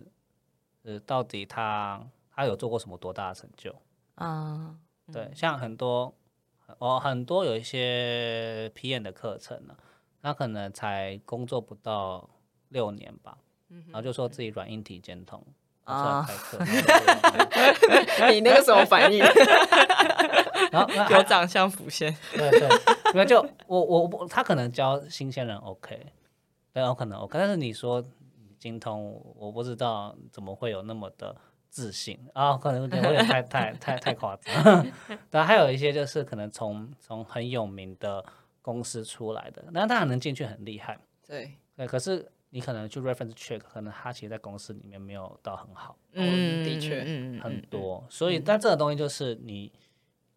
[0.84, 2.00] 呃，到底他
[2.32, 3.76] 他有做过什么多大的成就？
[4.18, 4.80] 嗯
[5.12, 6.14] 对，像很多
[6.78, 9.76] 哦，很多有一些 PM 的课程呢、
[10.22, 12.30] 他可能才工作不到
[12.68, 13.36] 六年吧，
[13.88, 15.44] 然后就说自己软硬体兼通，
[15.86, 16.60] 啊开课，
[18.32, 19.26] 你那个什么反应？
[20.72, 22.16] 然后有长相浮现。
[22.32, 22.70] 对对，
[23.14, 26.06] 因为就我我我他可能教新鲜人 OK，
[26.74, 28.04] 对，有可能 OK，但是你说
[28.58, 31.36] 精通，我不知道怎么会有那么的
[31.70, 34.86] 自信啊、可能有点有点太太太太夸张。
[35.30, 38.24] 但还有一些就是可能从从很有名的
[38.62, 45.96] 公司出来的，那他可能进去很厉害，对，对，可是你可能去 reference check，可能他其实在公司里面没有到很好。
[46.14, 49.72] 嗯的确嗯很多，所以但这个东西就是你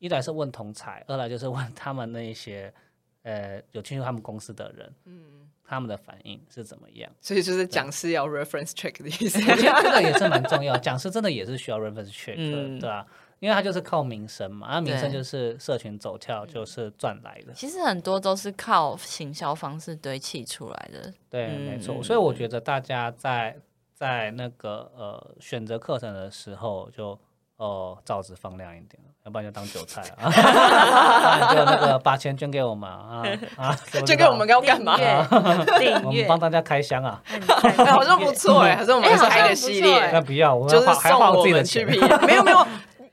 [0.02, 2.74] 一来是问同才，二来就是问他们那一些
[3.22, 7.08] 呃有进入他们公司的人，嗯，他们的反应是怎么样？
[7.20, 9.38] 所以就是讲师要 reference check 的意思。
[9.38, 13.06] 我觉得这个也是蛮重要， 讲师真的也是需要 reference check 的，嗯对吧、
[13.38, 21.14] 因为他就是靠名声嘛，啊，名声就是社群走跳，就是赚来的，其实很多都是靠行销方式堆砌出来的。
[21.30, 21.94] 对，嗯没错。
[21.94, 23.56] 嗯所以我觉得大家在
[23.94, 27.16] 在那个呃选择课程的时候就，
[27.56, 30.28] 哦罩子放亮一点，要不然就当韭菜啊，
[31.54, 33.22] 就那个把钱捐给我们啊
[33.56, 34.96] 啊，知不知道就给我们要干嘛？
[34.96, 37.20] 订阅 我们帮大家开箱啊，
[37.62, 42.66] 哎好像不错哎，还是我们开个系列那不要，我就是还送花我自己的我们去皮没有没有，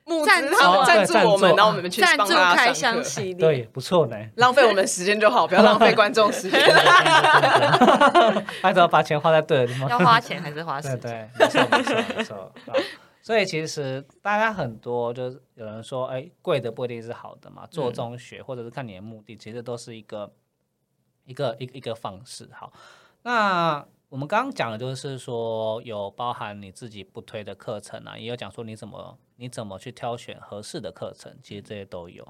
[0.05, 4.15] 募赞助赞助我们，然后我们去赞助开，箱系列，对，不错呢。
[4.37, 6.59] 浪费我们时间就好，不要浪费观众时间。
[8.63, 9.87] 还是要把钱花在对的地方。
[9.87, 11.29] 要花钱还是花时对间？
[11.37, 12.51] 对，没错没错没错。
[13.29, 20.33] 啊所以其实大家很多就是有人说，哎，贵的不一定是好的嘛，做中学、或者是看你的目的，其实都是一个
[21.25, 22.49] 一个一个一个方式。
[22.51, 22.73] 好，
[23.21, 32.27] 那我们刚刚讲的就是说有包含你自己不推的课程啊，也有讲说你怎么你怎么去挑选合适的课程，其实这些都有。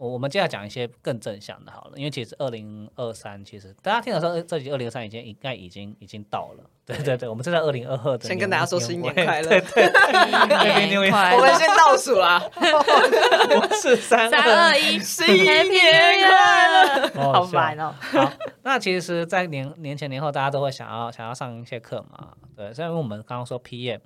[0.00, 11.36] 我我们接下来讲一些更正向的，好了，因为其实二零二三，其实大家听的时候，这集二零二三已经应该已经已经到了，对对对，我们正在二零二二的先跟大家说新年尾快乐对对，新 年快乐！
[11.36, 17.10] 我们先倒数啦，不是三三二一， 新年快乐！
[17.16, 17.94] 哦好烦哦。
[18.00, 18.32] 好，
[18.62, 24.00] 那其实，在年年前年后，大家都会想要想要上一些课嘛，对，所以我们刚刚说 PM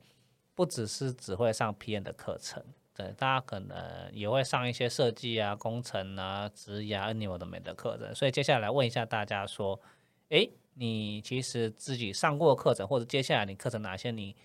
[0.56, 2.60] 不只是只会上 PM 的课程，
[2.94, 8.14] 对，大家可能也会上一些设计啊、工程啊、职涯、你有的没的课程。
[8.14, 9.80] 所以接下来问一下大家说，
[10.28, 14.36] 诶，你其实自己上过课程，或者接下来你课程哪些你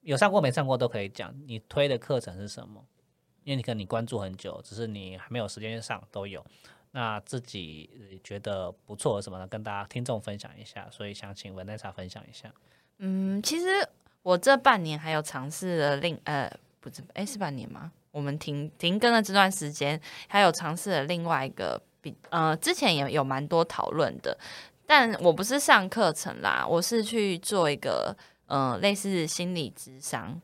[0.00, 2.84] 有上过没上过都可以讲，你推的课程是什么？
[3.44, 6.44] 因为你可能你关注很久，只是你还没有时间上，都有。
[6.92, 9.46] 那自己觉得不错什么呢？
[9.46, 12.52] 跟大家听众分享一下，所以想请文奈茶分享一下。
[12.98, 13.66] 嗯，其实
[14.22, 16.50] 我这半年还有尝试了另呃，
[16.80, 17.92] 不是，哎，是半年吗？
[18.10, 24.36] 我们停停更了这段时间，还有尝试了另外一个比呃，之前也有蛮多讨论的，
[24.86, 28.16] 但我不是上课程啦，我是去做一个
[28.46, 30.40] 呃类似心理智商，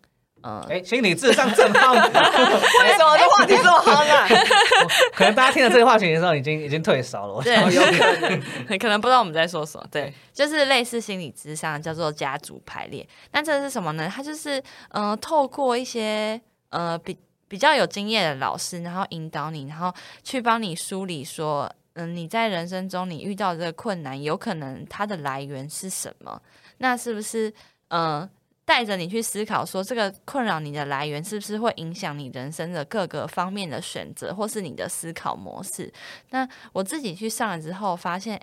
[0.46, 4.28] 呃，哎，心理智商正夯， 为什么这话题这么夯啊？
[5.12, 7.34] 可能大家听了这个话题的时候，已经已经退烧了。
[7.34, 8.78] 我对可能。
[8.78, 13.04] 可能不知道我们在说什么，对，就是类似心理智商，叫做家族排列。
[13.32, 14.08] 那这是什么呢？
[14.14, 26.40] 它就是呃，透过一些呃比比较有经验的老师，然后引导你，然后去帮你梳理说，嗯、你在人生中你遇到的这个困难，有可能它的来源是什么？
[26.78, 27.52] 那是不是
[27.88, 28.30] 呃？
[28.66, 35.90] 带着你去思考，说这个困扰你的来源是不是会影响你人生的各个方面的选择，或是你的思考模式？
[36.30, 38.38] 那我自己去上了之后，发现，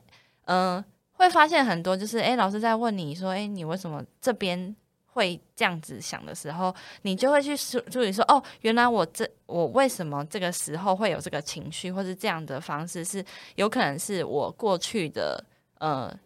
[0.46, 0.82] 嗯、
[1.12, 4.74] 会发现很多，就是诶，老师在问你说，诶，你为什么这边
[5.08, 7.54] 会这样子想的时候，你就会去
[7.92, 13.24] 注意说，哦，原来我这我为什么这个时候会有这个情绪，或是这样的方式，是
[13.56, 15.44] 有可能是我过去的
[15.80, 16.18] 呃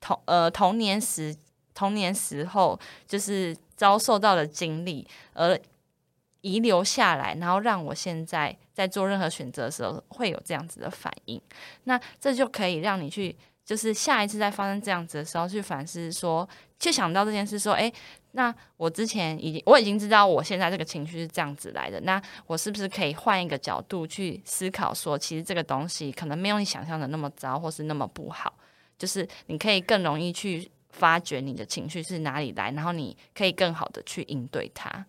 [0.00, 1.32] 童呃童年时
[1.74, 5.58] 童年时候就是遭受到的经历而
[6.40, 11.40] 遗留下来，然后让我现在在做任何选择的时候会有这样子的反应。
[11.84, 16.48] 那这就可以让你去，就是下一次再发生这样子的时候，去反思说，
[16.80, 17.92] 去想到这件事，说，诶，
[18.32, 28.52] 那我之前已经我已经知道我现在这个情绪是这样子来的，那我是不是可以换一个角度去思考，说，其实这个东西可能没有你想象的那么糟，或是那么不好，
[28.98, 35.04] 就是你可以更容易去发觉你的情绪是哪里来，然后你可以更好的去应对它。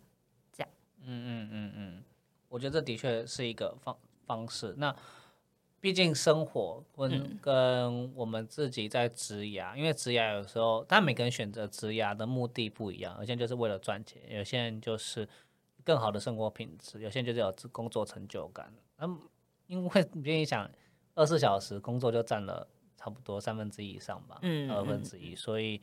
[0.51, 0.69] 这样
[1.01, 2.03] 嗯嗯嗯嗯，
[2.49, 4.73] 我觉得这的确是一个方方式。
[4.77, 4.95] 那
[5.79, 15.27] 毕竟生活跟嗯跟我们自己在职涯，因为职涯有时候，但每个人选择职涯的目的不一样，有些人就是为了赚钱，有些人就是
[15.83, 18.73] 更好的生活品质，有些人就是有工作成就感。
[18.99, 19.19] 嗯，
[19.67, 20.69] 因为你愿意想，
[21.15, 22.65] 二十四小时工作就占了
[23.03, 25.81] 差不多三分之一以上吧，嗯二分之一，所以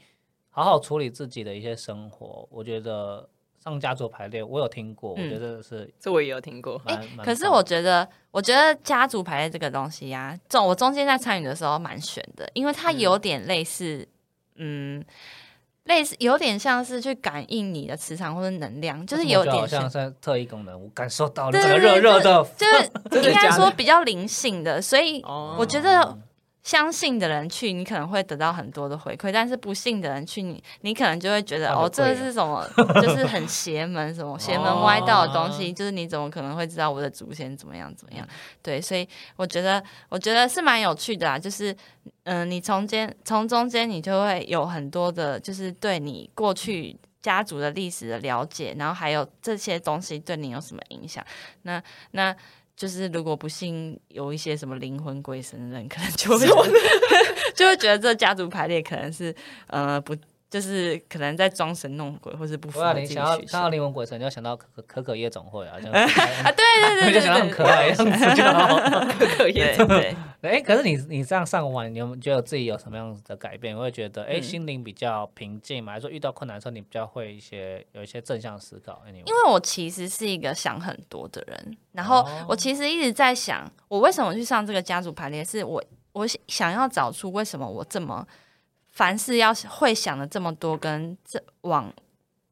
[0.49, 3.29] 好好处理自己的一些生活，我觉得
[3.63, 6.81] 上家族排列，我有听过，我觉得是这我也有听过。
[6.87, 14.09] 蛮、蛮嗯可是我觉得，我觉得家族排列这个东西呀、中我中间在参与的时候蛮悬的，因为它有点类似，
[14.55, 15.05] 嗯，
[15.85, 26.19] 类似有点像是去感应你的磁场或者能量，就是有点像是特异功能，我感受到了对这个热热的，就是 应该说比较灵性的，所以哦我觉得
[26.63, 32.67] 相信的人去，你可能会得到很多的回馈，但是不信的人去，你你可能就会觉得哦，这是什么，
[33.01, 38.27] 就是很邪门，什么 邪门歪道的东西，就是你怎么可能会知道我的祖先怎么样怎么样？
[38.63, 41.75] 对，所以我觉得我觉得是蛮有趣的啊，就是
[42.25, 46.97] 嗯、你从间从中间你就会有很多的，就是对你过去。
[47.23, 51.23] 家族的历史的了解，然后还有这些东西对你有什么影响？
[51.65, 51.83] 那
[52.13, 52.35] 那
[52.81, 56.47] 就是如果不幸有一些什么灵魂鬼神的人，可能就会
[57.55, 59.35] 就会觉得这家族排列可能是
[59.67, 60.17] 呃不
[60.51, 66.65] 就是可能在装神弄鬼，或是不符不要你想要看到灵魂鬼神，你要想到可可可可夜总会啊，这样 啊，对
[66.97, 69.07] 对对就对对， 想到很可爱的样子就好。
[69.17, 73.77] 可可夜总会，哎，可是你你这样上完，你有觉得自己有什么样子的改变？
[73.77, 75.93] 我会觉得哎，嗯心灵比较平静嘛？
[75.93, 79.01] 还是说遇到困难的时候，你比较会一些有一些正向思考？
[79.07, 85.81] 因因为我其实是一个想很多的人，然后哦我其实一直在想，我为什么去上这个家族排列，是我
[86.13, 88.27] 我想要找出为什么我这么
[89.01, 91.91] 凡事要会想的这么多，跟这往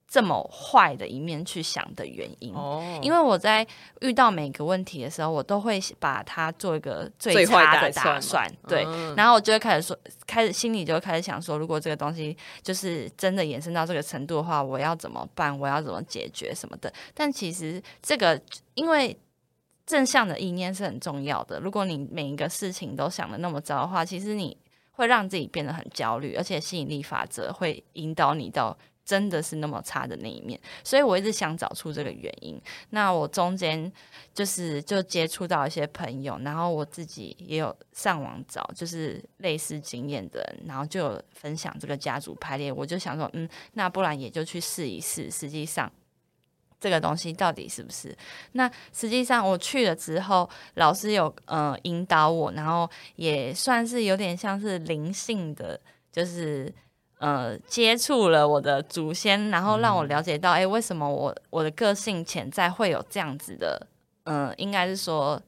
[0.07, 2.55] 这么坏的一面去想的原因。
[2.55, 3.67] 哦，因为我在
[4.01, 15.55] 遇到每个问题的时候，我都会把它做一个最最坏差的打算打算，对，嗯然后我就会开始说，开始心里就会开始想说，如果这个东西就是真的延伸到这个程度的话，我要怎么办？
[15.61, 16.91] 我要怎么解决什么的？
[17.13, 18.41] 但其实这个
[18.73, 19.15] 因为
[19.85, 24.57] 正向的意念是很重要的，如果你每一个事情都想的那么糟的话，其实你
[24.99, 28.77] 会让自己变得很焦虑，而且吸引力法则会引导你到。
[29.09, 32.61] 真的是那么差的那一面，所以我一直想找出这个原因。
[32.91, 33.91] 那我中间
[34.35, 42.71] 就是就接触到一些朋友，然后我自己也有上网找，就是类似经验的人，然后就有分享这个家族排列。
[42.71, 45.31] 我就想说，嗯，那不然也就去试一试。
[45.31, 45.91] 实际上，
[46.81, 48.17] 这个东西到底是不是？
[48.53, 55.81] 那实际上我去了之后，老师有呃引导我，然后也算是有点像是灵性的，
[56.13, 56.73] 就是。
[57.21, 63.89] 呃，接触了我的祖先，然后让我了解到，哎、为什么我我的个性潜在会有这样子的，
[64.23, 65.43] 嗯、应该是说，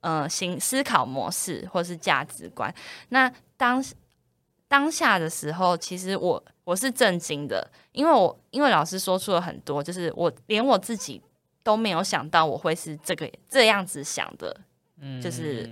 [0.00, 2.72] 呃，行思考模式或是价值观。
[3.08, 3.82] 那当
[4.68, 11.20] 当下的时候，其实我我是震惊的，因为我因为老师说出了很多，就是我连我自己
[11.62, 14.60] 都没有想到我会是这个这样子想的，
[15.00, 15.68] 嗯就是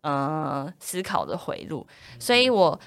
[0.00, 1.86] 呃思考的回路，
[2.18, 2.78] 所以我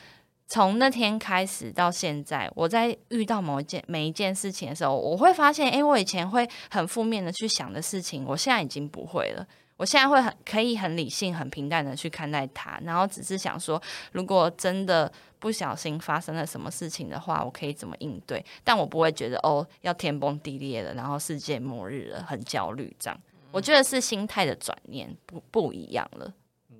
[0.47, 9.47] 从那天开始到现在，我在遇到某一件每一件事情的时候，我会发现，哎，我以前会很负面的去想的事情，我现在已经不会了。
[9.77, 18.43] 我现在会很可以很理性、很平淡的去看待它，然后只是想说，如果真的不小心发生了什么事情的话，我可以怎么应对？
[18.63, 23.19] 但我不会觉得哦要天崩地裂了，然后世界末日了，很焦虑这样。
[23.51, 26.33] 我觉得是心态的转念不不一样了。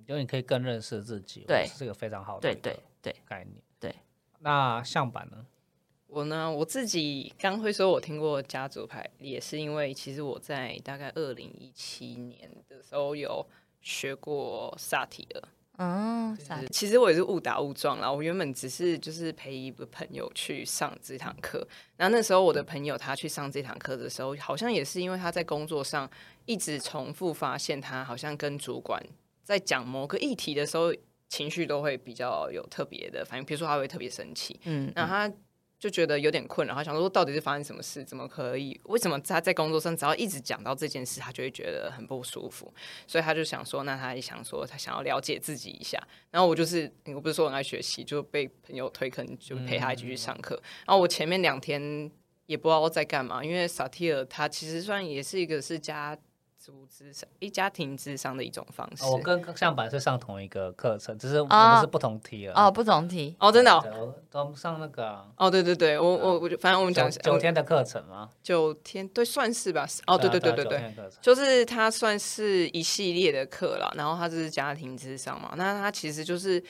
[0.06, 3.56] 因为你可以更认识自己，对是个非常好的对对对，概念。
[3.80, 3.96] 对，
[4.40, 5.46] 那相板呢？
[6.14, 13.44] 我呢，我自己刚会说，我听过家族牌，也是因为其实我在大概二零一七年的时候有
[13.82, 15.42] 学过萨提尔。
[15.78, 18.12] 嗯，就是其实我也是误打误撞啦。
[18.12, 26.08] 我原本只是就是陪一个朋友去上这堂课，然后那时候我的朋友他去上这堂课的时候，好像也是因为他在工作上
[26.46, 29.04] 一直重复发现，他好像跟主管
[29.44, 30.94] 在讲某个议题的时候，
[31.28, 35.34] 情绪都会比较有特别的反应，比如说他会特别生气，嗯，那他
[35.84, 38.06] 就觉得有点困扰，他想说到底是发生什么事？
[38.06, 38.80] 怎么可以？
[38.86, 42.74] 为什么他在工作上只要一直讲到这件事，他就会觉得很不舒服？
[43.06, 46.02] 所以他就想说，那他也想说，他想要了解自己一下。
[46.32, 50.56] 然后我就是，我不是说很爱学习，就被朋友推坑，就陪他一起去上课。
[50.86, 52.10] 然后我前面两天
[52.46, 56.18] 也不知道在干嘛，因为萨提尔他其实算也是一个是家
[56.64, 59.04] 族智商、一家庭智商的一种方式。
[59.04, 62.54] 哦我跟向板是上同一个课程，只是我啊们是不同题了。
[62.56, 68.30] 哦，不同题，哦，真的哦，对，我我们上那个啊哦对对对，我我我就反正我们讲九九天的课程吗？
[68.42, 69.86] 九天，对，算是吧。
[70.08, 76.64] 哦，对对对对对就是它算是一系列的课了，然后它是家庭智商嘛，那它其实就是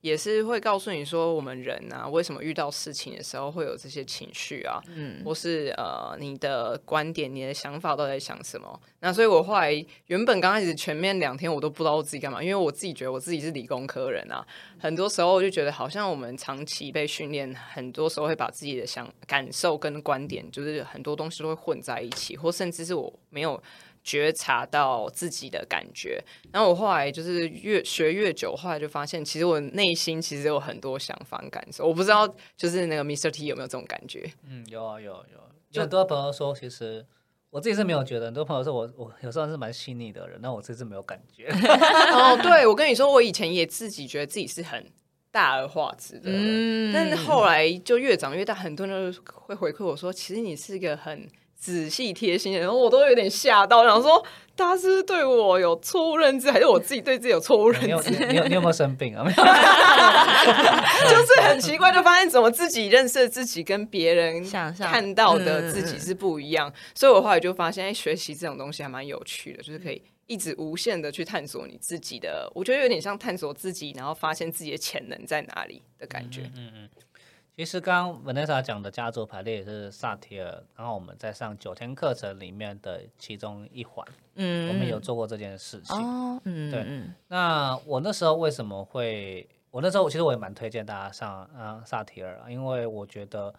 [0.00, 8.80] 也是会告诉你说，我们人啊，为什么遇到事情的时候会有这些情绪啊，嗯，或是呃你的观点、你的想法都在想什么。
[9.00, 14.46] 那所以我后来原本刚开始前面两天我都不知道我自己干嘛，因为我自己觉得我自己是理工科人啊，
[14.78, 23.60] 很多时候我就觉得好像我们长期被训练，很多时候会把自己的想感受跟观点，就是很多东西都会混在一起，或甚至是我没有。
[24.08, 26.18] 觉察到自己的感觉，
[26.50, 31.86] 然后我后来就是越学越久，后来就发现，其实我内心其实有很多想法感受。
[31.86, 33.30] 我不知道，就是那个 Mr.
[33.30, 34.32] T 有没有这种感觉？
[34.48, 35.38] 嗯，有啊有有，
[35.72, 37.04] 有很多朋友说，其实
[37.50, 41.48] 我自己是没有觉得，很多朋友说我我有时候是蛮细腻的人，那我自己是没有感觉。
[41.52, 44.90] 哦，对，我跟你说，我以前也自己觉得自己是很
[45.30, 51.28] 大而化之的人，嗯但是后来就越长越大，很多人都会回馈我说，其实你是一个很
[51.58, 58.10] 仔细贴心的，然后我都有点吓到，想说大家是不是对我有错误认知，还是我自己对自己有错误认你有知？
[58.10, 59.24] 你你有你有没有生病啊？
[59.24, 59.36] 没 有
[61.10, 76.42] 就是很奇怪，就发现怎么自己认识的自己跟别人想象看到的自己是不一样，所以我后来就发现，哎，学习这种东西还蛮有趣的，就是可以一直无限的去探索你自己的，我觉得有点像探索自己，然后发现自己的潜能在哪里的感觉。
[76.56, 76.88] 嗯嗯。
[77.58, 84.06] 其实刚刚 Vanessa 讲的家族排列也是萨提尔，刚好我们在上九天课程里面的其中一环，
[84.36, 85.96] 嗯我们有做过这件事情。
[85.96, 89.48] 哦，嗯，对嗯那我那时候为什么会？
[89.72, 93.52] 我那时候其实我也蛮推荐大家上啊萨提尔啊，因为我觉得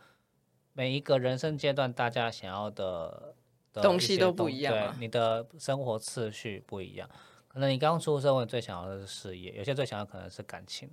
[0.71, 3.35] 每一个人生阶段，大家想要的
[3.73, 7.09] 的东西都不一样啊对，你的生活次序不一样。
[7.49, 10.89] 可能你刚出社会最想要的是事业，有些最想要可能是感情，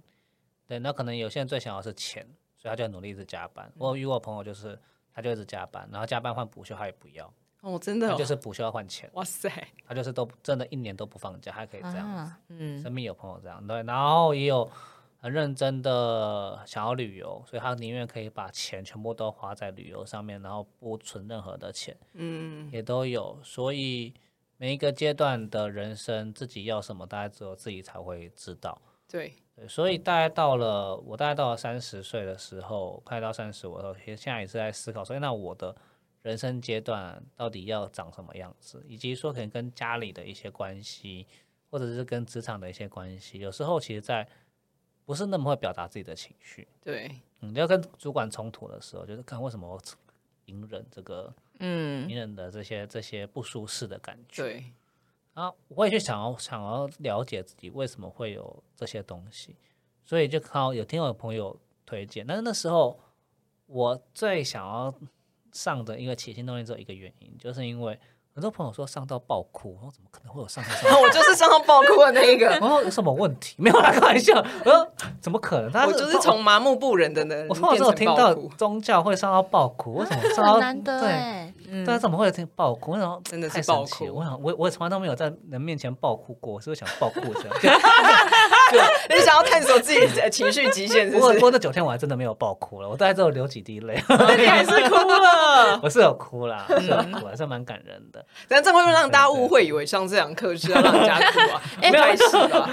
[0.66, 2.26] 对，那可能有些人最想要的是钱，
[2.66, 3.70] 所以他就努力一直加班。
[3.78, 4.76] 我有遇过朋友就是
[5.14, 9.48] 他就一直加班，然后加班换补休他也不要，哦，真的、就是补休要换钱，哇塞，
[9.86, 12.16] 他就是都真的一年都不放假，还可以这样子。
[12.16, 14.68] 啊，嗯身边有朋友这样，对，然后也有
[15.18, 23.38] 很认真的想要旅游，所以他宁愿可以把钱全部都花在旅游上面，然后不存任何的钱，嗯，也都有。
[23.44, 24.12] 所以
[24.56, 28.80] 每一个阶段的人生，自己要什么，大家只有自己才会知道。
[29.08, 35.74] 对，对，所以大概到了我大概到了三十岁的时候，快到三十五的时候，其实现在也是在思考说，诶那我的
[36.22, 41.26] 人生阶段到底要长什么样子，以及说可能跟家里的一些关系，
[41.70, 44.26] 或者是跟职场的一些关系，有时候其实在
[45.04, 49.80] 不是那么会表达自己的情绪，对，嗯，要跟主管冲突的时候，就是看为什么我
[50.46, 52.10] 隐忍这个嗯。
[52.10, 54.64] 隐忍的这些这些不舒适的感觉，对，
[55.36, 59.54] 然后我也去想要想要了解自己为什么会有这些东西，
[60.02, 62.26] 所以就靠有听我朋友推荐。
[62.26, 62.98] 但是那时候
[63.66, 64.94] 我最想要
[65.52, 67.98] 上的一个起心动念只有一个原因，就是因为
[68.34, 71.00] 很多朋友说上到爆哭，我说怎么可能会有上到上到？
[71.02, 73.56] 我就是上到爆哭的那一个，我说有什么问题？
[73.58, 74.38] 没有啦，开玩笑。
[74.64, 75.70] 我说怎么可能？
[75.70, 81.52] 他我就是从麻木不仁的人我说我只有听到宗教会上到爆哭，为什么上到很难得对？
[81.66, 82.92] 对啊，怎么会有听爆哭？
[82.92, 87.48] 我想真的是爆哭我想，我我从来都没有在人面前爆哭过，我是不是想爆哭一下？
[89.08, 91.34] 你想要探索自己的情绪极限，是不是？
[91.34, 94.02] 不过那九天我还真的没有爆哭了，我大概只有流几滴泪。
[94.08, 98.24] 那你还是哭了， 我是有哭啦，是有哭，还是蛮感人的。
[98.48, 101.62] 但这样会不会让大家误会，以为上这堂课是要让人家哭啊？
[101.82, 102.04] 哎没有？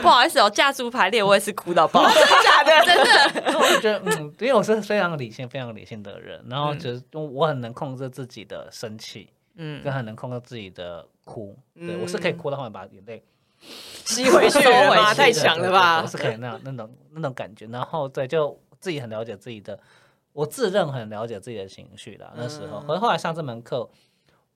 [0.01, 3.59] 不好意思哦，家族排列我也是哭到爆，假的，真的。
[3.59, 11.57] 我就觉得，嗯，因为我是非常理性、非常理性的人，然后就是我很能控制自己的生气，嗯跟很能控制自己的哭。
[11.75, 13.23] 对我是可以哭到后面把眼泪
[14.05, 14.59] 吸回去
[14.89, 15.13] 吗？
[15.13, 16.07] 太强了吧我！
[16.07, 17.65] 是可以那样那种那种感觉。
[17.67, 19.79] 然后对，就自己很了解自己的，
[20.33, 22.33] 我自认很了解自己的情绪啦。
[22.35, 23.89] 那时候，嗯可是后来上这门课，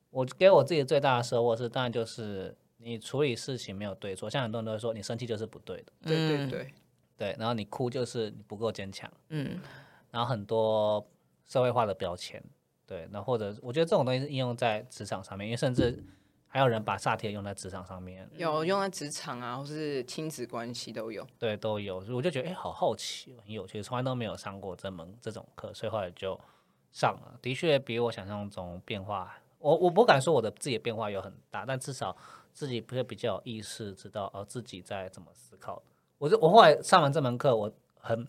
[0.09, 6.73] 我给我自己最大的收获是，当然就是你处理事情没有对错，像很多人都会说你生气就是不对的，对对对，
[7.17, 9.59] 对，然后你哭就是你不够坚强，嗯
[10.11, 11.05] 然后很多
[11.47, 12.43] 社会化的标签，
[12.85, 16.03] 对，那或者我觉得这种东西是应用在职场上面，因为甚至
[16.57, 21.23] 还有人把萨提尔用在职场上面，有用在职场啊，或是亲子关系都有。
[21.37, 26.35] 对，都有，所以我就觉得哎、诶好好奇，很有趣，从来都没有上过这门这种课，所以后来就
[26.91, 27.37] 上了。
[27.43, 32.17] 的确比我想象中变化，我我不敢说我的自己的变化有很大，但至少
[32.53, 35.79] 自己会比较有意识，知道哦自己在怎么思考。
[36.17, 38.27] 我就我后来上完这门课，我很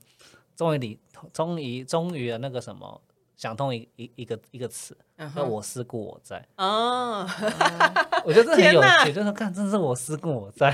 [0.55, 1.01] 终于理，
[1.33, 3.01] 终于终于的那个什么。
[3.37, 7.29] 想通一一一个一个词，嗯哼，叫我思故我在，哦，
[8.25, 10.71] 我觉得这很有趣，就是看，真的是我思故我在，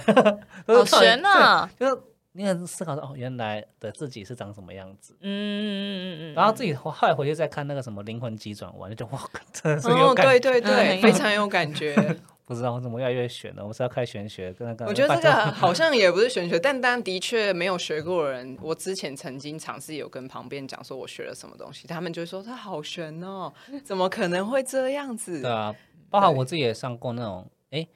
[0.67, 1.69] 好 悬呐！
[1.79, 1.99] 就是
[2.33, 9.23] 你很思考说，哦，原来的自己是长什么样子，嗯嗯嗯嗯嗯，然后自己后后来回去再看那个什么灵魂急转弯，就觉得哇，
[9.53, 10.39] 真的是有哦，感觉。
[10.41, 11.95] 对对对，嗯非常有感觉。
[12.47, 14.85] 不知道我怎么越来越玄了，我是要开玄学，跟那个。
[14.85, 23.51] 我觉得这个好像也不是玄学，但但的确没有学过的人，我之前曾经尝试有跟旁边讲说我学了什么东西，他们就会说他好玄哦，
[23.83, 25.51] 怎么可能会这样子对？
[25.51, 25.75] 啊，
[26.11, 27.87] 包括我自己也上过那种，哎，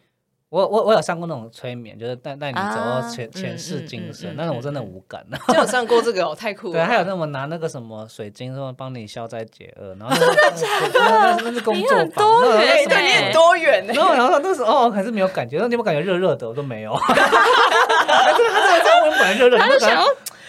[0.51, 10.91] 我我我有上过那种催眠，就是带带你走到啊前前嗯世嗯嗯嗯，今生那种我真的嗯无感 就有上过这个哦，太酷了对，还有那么拿那个什么水晶说帮你消灾解厄，然后真的假的？
[10.99, 13.93] 那那是工作你很多远呢。
[13.95, 16.49] 然后然后那时候哦，还是没有感觉，那你有没有感觉热热的？
[16.49, 16.97] 我都没有。
[17.05, 20.07] 他这个他这个这样问本来热热的，他就想要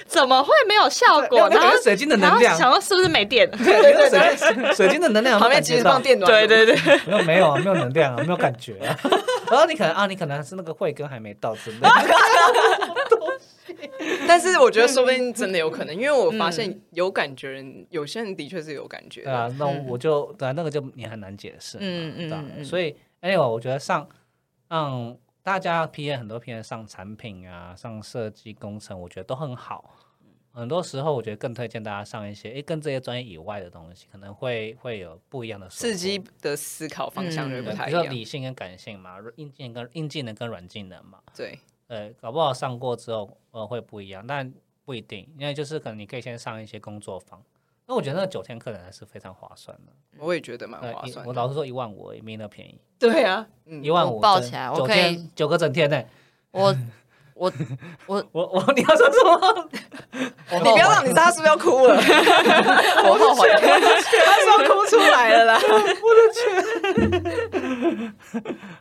[0.10, 1.40] 怎么会没有效果？
[1.42, 3.50] 然然后后水晶的能量，想到是不是没电？
[3.52, 8.98] 对对对，水水晶的能量旁边其实放电暖炉，对对对，没有没有啊，没有能量啊，没有感觉啊。
[9.52, 11.90] 然 后你可能啊，你可能是那个慧根还没到之类的。
[14.28, 19.24] 但是我觉得说不定真的有可能，因为我发现有感觉人，有些人的确是有感觉。
[19.24, 21.78] 对啊，那我就对啊，那个就你很难解释。
[21.80, 24.08] 嗯嗯嗯嗯所以 anyway，我觉得上
[24.70, 25.16] 让
[25.50, 29.96] 大家 P N 很多 P N 上产品啊，上设计工程，我觉得都很好。
[30.52, 37.94] 很多时候，我觉得更推荐大家上一些诶，跟这些专业以外的东西，可能会会有不一样的刺激的思考方向就不太一样。
[37.94, 41.18] 比如说理性跟感性嘛，硬技能跟硬技能跟软技能嘛。
[41.36, 44.54] 对，呃，搞不好上过之后呃会不一样，但
[44.86, 47.44] 不一定，因为就是可能你可以先上一些工作坊，
[47.90, 49.92] 那我觉得那九千客人还是非常划算的。
[50.20, 56.00] 我也觉得蛮划，算我老实说一万五也没那便宜，对啊，嗯一万五我抱起来我九可以天九个整天呢。
[56.52, 56.76] 我
[57.34, 57.52] 我
[58.06, 59.70] 我我我你要说什么？
[60.52, 65.60] 你不要让你知道他是不是要哭了， 我后悔，他是要哭出来了啦。
[65.60, 68.14] 我的天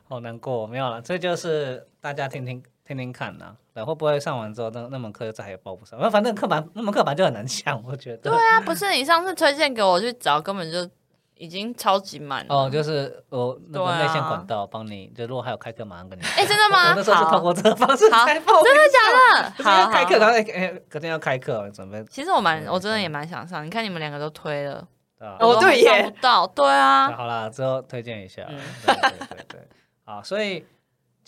[0.09, 6.11] 好难过，没有了，这就是大家听听听听看呐、对，会不会上完之后那那门课再也报不上？
[6.11, 8.31] 反正课板那门课板就很难抢，我觉得。
[8.31, 10.89] 对啊，不是你上次推荐给我去找，根本就
[11.35, 12.55] 已经超级满了。
[12.55, 16.23] 哦，就是我那个内线管道帮你，就如果还有开课，马上跟你。
[16.23, 16.89] 哎，真的吗？
[16.89, 19.51] 我那时候是透好，过这个方式好才报，真的假的？
[19.51, 23.67] 就是好，要开课，然后哎哎，隔天要开课，准备其实我蛮，我真的也蛮想上。
[23.67, 24.83] 你看你们两个都推了，
[25.19, 25.37] 对吧？
[25.41, 28.47] 哦我都还对耶上不到，对啊，好啦，之后推荐一下。
[28.49, 29.61] 嗯对对对对，
[30.07, 30.65] 好，所以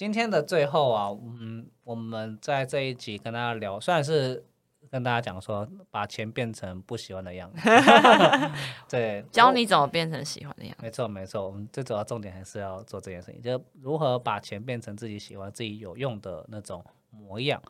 [0.01, 4.43] 今天的最后啊，嗯，我们在这一集跟大家聊，虽然是
[4.91, 7.61] 跟大家讲说把钱变成不喜欢的样子，
[8.89, 10.83] 对，教你怎么变成喜欢的样子。
[10.83, 17.63] 没错没错，我们最主要重点还是要做这件事情，就如何把钱变成自己喜欢、自己有用的那种模样。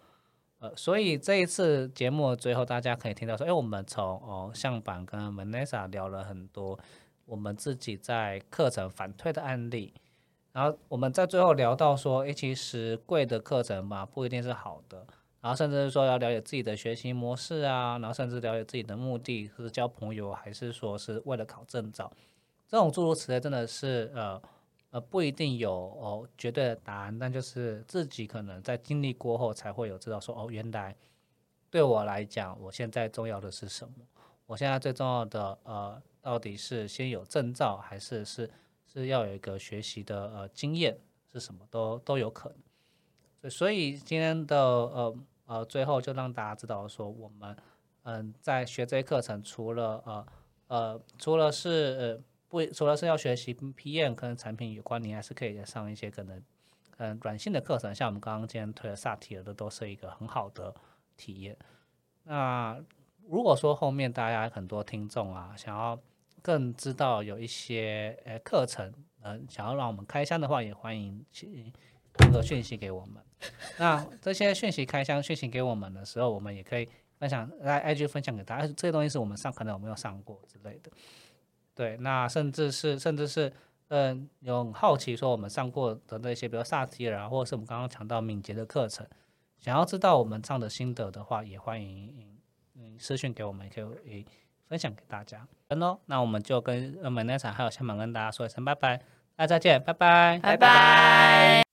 [0.61, 6.79] 呃，所以这一次节目的最后，大家可以听到说，哎，我们从哦向板跟 Vanessa 聊了很多
[7.25, 9.93] 我们自己在课程反推的案例，
[10.53, 15.07] 然后我们在最后聊到说，哎，其实贵的课程嘛，不一定是好的，
[15.41, 22.11] 然后甚至是说要了解自己的学习模式啊，然后甚至了解自己的目的是交朋友，还是说是为了考证照，
[22.67, 24.43] 这种诸如此类，真的是呃
[24.91, 30.97] 呃不一定有哦绝对的答案，但就是自己可能在经历过后才会有知道说哦，原来
[31.71, 33.95] 对我来讲，我现在重要的是什么？
[34.47, 38.51] 我现在最重要的呃，到底是先有证照，还是是
[38.93, 40.99] 是要有一个学习的呃经验，
[41.33, 43.51] 是什么都都有可能。
[43.51, 45.17] 所以今天的呃
[45.47, 47.57] 呃最后就让大家知道说，我们
[48.03, 50.27] 嗯在学这些课程，除了呃
[50.67, 51.69] 呃除了是
[51.99, 56.43] 呃不除了是要学习 PM 跟产品有关，你还是可以上一些可能
[56.99, 60.75] 嗯软性的课程，像我们刚刚今天推的萨提尔的，都是一个很好的
[61.17, 61.57] 体验。
[62.25, 62.79] 那
[63.27, 65.99] 如果说后面大家很多听众啊，想要
[66.43, 71.73] 更知道有一些呃课程，嗯、想要让我们开箱的话，也欢迎去
[72.15, 73.23] 这个讯息给我们。
[73.79, 76.89] 那这些讯息开箱讯息给我们的时候，我们也可以
[77.19, 80.91] 分享来 IG 分享给大家，这些东西是我们上可能有没有上过之类的。
[81.75, 83.51] 对，那甚至是甚至是
[83.89, 89.07] 嗯，有好奇说我们上过的那些，比如萨提尔啊，或者是我们刚刚讲到敏捷的课程，
[89.59, 92.39] 想要知道我们上的心得的话，也欢迎
[92.75, 94.27] 嗯私讯给我们，也可以
[94.71, 95.47] 分享给大家。
[95.69, 98.97] 嗯哦，那我们就跟呃 Vanessa 还有香港跟大家说一声拜拜，
[99.37, 101.70] 大家再见，拜拜，拜拜。